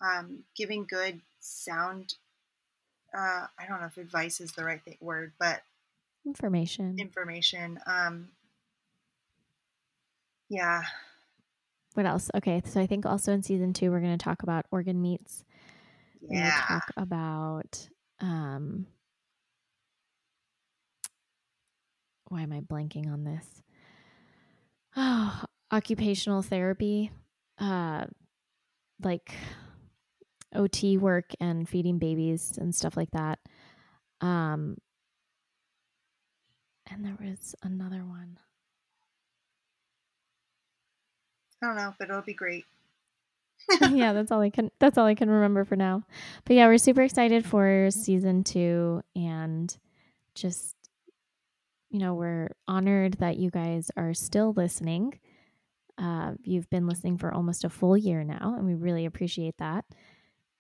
[0.01, 2.15] um, giving good sound.
[3.17, 5.63] Uh, I don't know if advice is the right th- word, but
[6.27, 6.97] information.
[6.99, 7.79] Information.
[7.87, 8.29] Um,
[10.49, 10.83] yeah.
[11.95, 12.31] what else?
[12.35, 15.45] Okay, so I think also in season two we're going to talk about organ meats.
[16.29, 16.51] Yeah.
[16.69, 17.89] Talk about
[18.21, 18.87] um.
[22.29, 23.63] Why am I blanking on this?
[24.97, 27.11] Oh, occupational therapy,
[27.59, 28.07] uh,
[29.03, 29.35] like
[30.55, 33.39] OT work and feeding babies and stuff like that.
[34.21, 34.79] Um,
[36.91, 38.39] and there was another one.
[41.63, 42.65] I don't know, but it'll be great.
[43.91, 46.03] Yeah, that's all I can that's all I can remember for now.
[46.45, 49.77] But yeah, we're super excited for season 2 and
[50.35, 50.75] just
[51.95, 55.17] you know, we're honored that you guys are still listening.
[55.97, 59.85] Uh, you've been listening for almost a full year now, and we really appreciate that.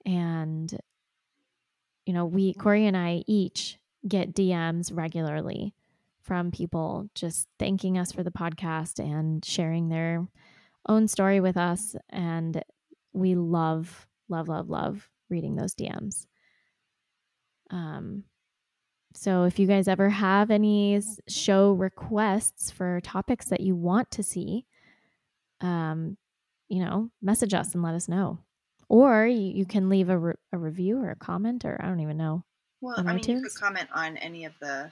[0.06, 0.72] And,
[2.06, 5.74] you know, we, Corey and I each get DMs regularly
[6.22, 10.28] from people just thanking us for the podcast and sharing their
[10.88, 11.96] own story with us.
[12.10, 12.62] And
[13.14, 16.26] we love, love, love, love reading those DMs.
[17.70, 18.24] Um,
[19.14, 24.22] so if you guys ever have any show requests for topics that you want to
[24.22, 24.66] see,
[25.60, 26.16] um,
[26.68, 28.38] you know, message us and let us know.
[28.88, 32.00] Or you, you can leave a, re- a review or a comment, or I don't
[32.00, 32.44] even know.
[32.80, 33.28] Well, I mean, iTunes.
[33.28, 34.90] you could comment on any of the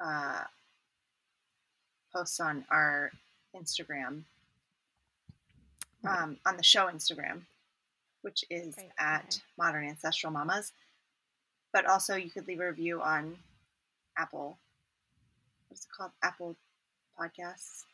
[0.00, 0.44] uh,
[2.14, 3.10] posts on our
[3.54, 4.22] Instagram.
[6.06, 7.42] Um, on the show Instagram,
[8.22, 8.90] which is right.
[8.98, 9.42] at okay.
[9.56, 10.72] Modern Ancestral Mamas.
[11.72, 13.36] But also, you could leave a review on
[14.16, 14.58] Apple.
[15.68, 16.12] What's it called?
[16.22, 16.56] Apple
[17.18, 17.84] Podcasts,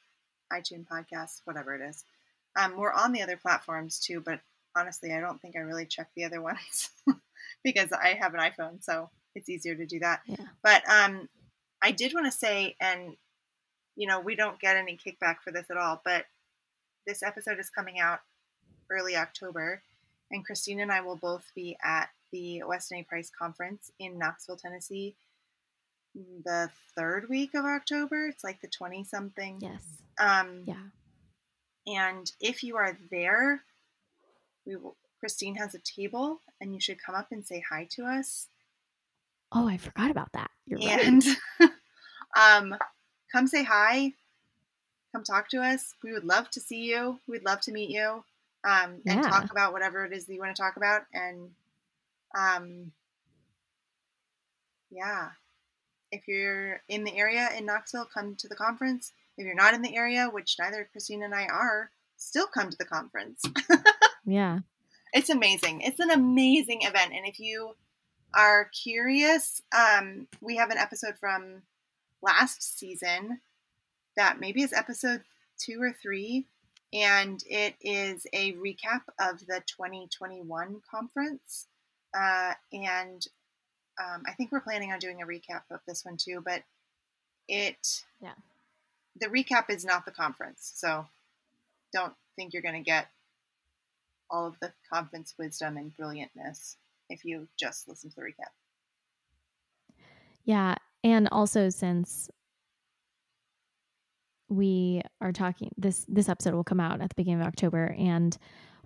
[0.52, 2.05] iTunes Podcasts, whatever it is.
[2.57, 4.40] Um, we're on the other platforms too, but
[4.76, 6.90] honestly, I don't think I really check the other ones
[7.64, 10.20] because I have an iPhone, so it's easier to do that.
[10.26, 10.36] Yeah.
[10.62, 11.28] But um,
[11.82, 13.16] I did want to say, and
[13.96, 16.24] you know, we don't get any kickback for this at all, but
[17.07, 18.20] this episode is coming out
[18.90, 19.82] early October,
[20.30, 23.02] and Christine and I will both be at the Weston A.
[23.05, 25.16] Price Conference in Knoxville, Tennessee,
[26.14, 28.26] the third week of October.
[28.26, 29.59] It's like the 20 something.
[29.61, 30.02] Yes.
[30.18, 30.74] Um, yeah.
[31.86, 33.62] And if you are there,
[34.66, 38.05] we will, Christine has a table and you should come up and say hi to
[38.05, 38.48] us.
[39.52, 40.50] Oh, I forgot about that.
[40.66, 41.24] You're and
[41.61, 41.70] right.
[42.36, 42.74] um,
[43.30, 44.14] come say hi.
[45.15, 45.95] Come talk to us.
[46.03, 47.21] We would love to see you.
[47.29, 48.25] We'd love to meet you
[48.65, 49.23] um, and yeah.
[49.23, 51.03] talk about whatever it is that you want to talk about.
[51.12, 51.51] And
[52.37, 52.91] um,
[54.91, 55.29] yeah,
[56.11, 59.12] if you're in the area in Knoxville, come to the conference.
[59.39, 62.77] If you're not in the area, which neither Christine and I are, still come to
[62.77, 63.41] the conference.
[64.25, 64.61] yeah.
[65.12, 65.83] It's amazing.
[65.83, 67.12] It's an amazing event.
[67.15, 67.77] And if you
[68.35, 71.62] are curious, um, we have an episode from
[72.21, 73.39] last season
[74.17, 75.23] that maybe is episode
[75.59, 76.47] two or three.
[76.93, 81.67] And it is a recap of the 2021 conference.
[82.17, 83.27] Uh, and
[83.99, 86.62] um, I think we're planning on doing a recap of this one too, but
[87.49, 88.33] it yeah
[89.17, 91.07] the recap is not the conference, so
[91.93, 93.09] don't think you're going to get
[94.31, 96.77] all of the conference wisdom and brilliantness
[97.09, 98.51] if you just listen to the recap.
[100.45, 102.31] Yeah, and also since
[104.49, 108.36] we are talking this this episode will come out at the beginning of October and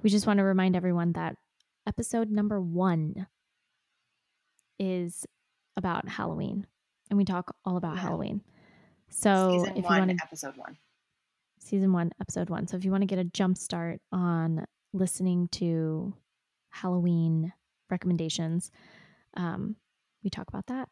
[0.03, 1.37] we just want to remind everyone that
[1.87, 3.27] episode number 1
[4.79, 5.27] is
[5.77, 6.67] about Halloween
[7.11, 8.03] and we talk all about yeah.
[8.03, 8.43] Halloween.
[9.11, 10.77] So season if one, you want to episode one,
[11.59, 12.67] season one, episode one.
[12.67, 16.15] So if you want to get a jump start on listening to
[16.71, 17.53] Halloween
[17.91, 18.71] recommendations,
[19.37, 19.77] um,
[20.23, 20.89] we talk about that.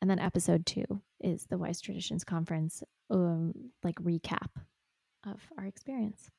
[0.00, 3.52] And then episode two is the Wise Traditions Conference, um,
[3.82, 4.48] like recap
[5.26, 6.30] of our experience.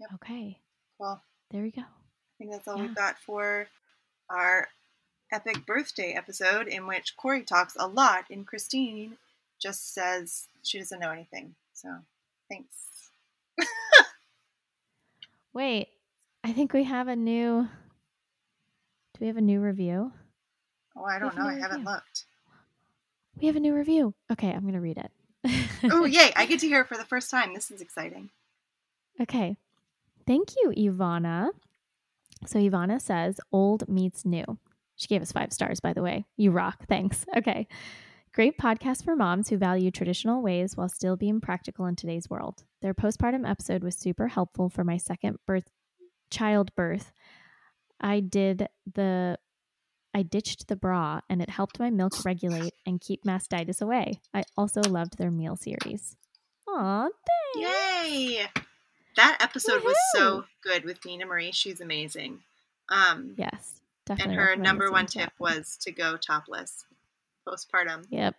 [0.00, 0.10] Yep.
[0.14, 0.58] Okay.
[0.98, 1.82] Well, there we go.
[1.82, 2.82] I think that's all yeah.
[2.82, 3.68] we've got for
[4.28, 4.68] our
[5.32, 9.16] epic birthday episode, in which Corey talks a lot and Christine
[9.60, 11.54] just says she doesn't know anything.
[11.74, 11.88] So
[12.48, 13.10] thanks.
[15.52, 15.88] Wait,
[16.42, 17.68] I think we have a new.
[19.14, 20.12] Do we have a new review?
[20.96, 21.46] Oh, I don't know.
[21.46, 22.24] I haven't looked.
[23.40, 24.14] We have a new review.
[24.32, 25.10] Okay, I'm going to read it.
[25.84, 26.32] Oh, yay.
[26.36, 27.54] I get to hear it for the first time.
[27.54, 28.30] This is exciting.
[29.20, 29.56] Okay.
[30.26, 31.50] Thank you, Ivana.
[32.46, 34.58] So, Ivana says, old meets new.
[34.96, 36.24] She gave us five stars, by the way.
[36.36, 36.86] You rock.
[36.88, 37.24] Thanks.
[37.36, 37.66] Okay.
[38.32, 42.62] Great podcast for moms who value traditional ways while still being practical in today's world.
[42.80, 45.68] Their postpartum episode was super helpful for my second birth
[46.30, 47.12] childbirth.
[48.00, 49.36] I did the
[50.14, 54.20] I ditched the bra and it helped my milk regulate and keep mastitis away.
[54.34, 56.16] I also loved their meal series.
[56.68, 57.10] Aw, Aw,
[57.56, 58.46] Yay!
[59.16, 59.86] That episode Woo-hoo!
[59.86, 61.52] was so good with Nina Marie.
[61.52, 62.40] She's amazing.
[62.88, 64.34] Um, yes, definitely.
[64.34, 66.84] And her number one tip was to go topless
[67.46, 68.04] postpartum.
[68.10, 68.34] Yep.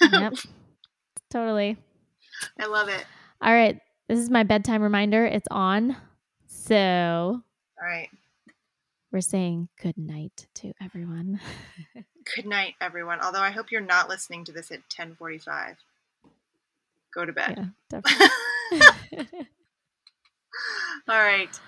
[0.00, 0.34] Yep.
[1.30, 1.76] totally.
[2.58, 3.04] I love it.
[3.40, 3.78] All right.
[4.08, 5.24] This is my bedtime reminder.
[5.24, 5.96] It's on.
[6.46, 6.76] So.
[7.80, 8.08] All right.
[9.14, 11.38] We're saying good night to everyone.
[12.34, 13.20] good night, everyone.
[13.20, 15.76] Although I hope you're not listening to this at 1045.
[17.14, 17.54] Go to bed.
[17.56, 19.28] Yeah, definitely.
[21.08, 21.60] All right.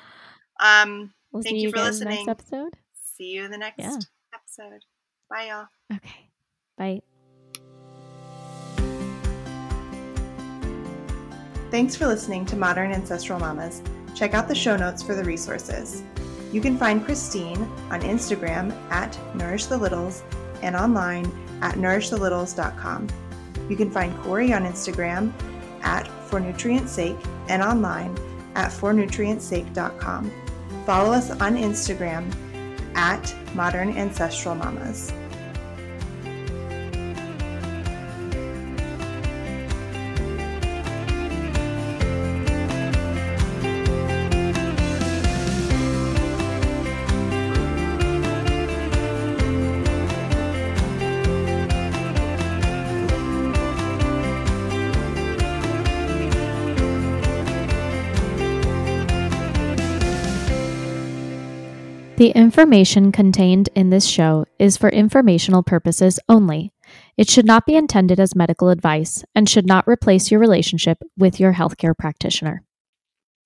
[0.59, 2.27] Um, we'll thank you, you for listening.
[2.27, 2.73] next episode.
[3.15, 3.97] See you in the next yeah.
[4.35, 4.83] episode.
[5.31, 5.69] Bye, y'all.
[5.95, 6.31] Okay.
[6.77, 7.01] Bye.
[11.71, 13.83] Thanks for listening to Modern Ancestral Mamas.
[14.17, 16.03] Check out the show notes for the resources.
[16.57, 20.23] You can find Christine on Instagram at Nourish the Littles
[20.63, 21.27] and online
[21.61, 23.09] at nourishthelittles.com.
[23.69, 25.35] You can find Corey on Instagram
[25.83, 27.19] at For Nutrient Sake
[27.51, 28.17] and online
[28.55, 30.33] at fornutrientsake.com.
[30.87, 32.35] Follow us on Instagram
[32.95, 35.13] at Modern Ancestral Mamas.
[62.27, 66.73] The information contained in this show is for informational purposes only.
[67.17, 71.39] It should not be intended as medical advice and should not replace your relationship with
[71.39, 72.65] your healthcare practitioner.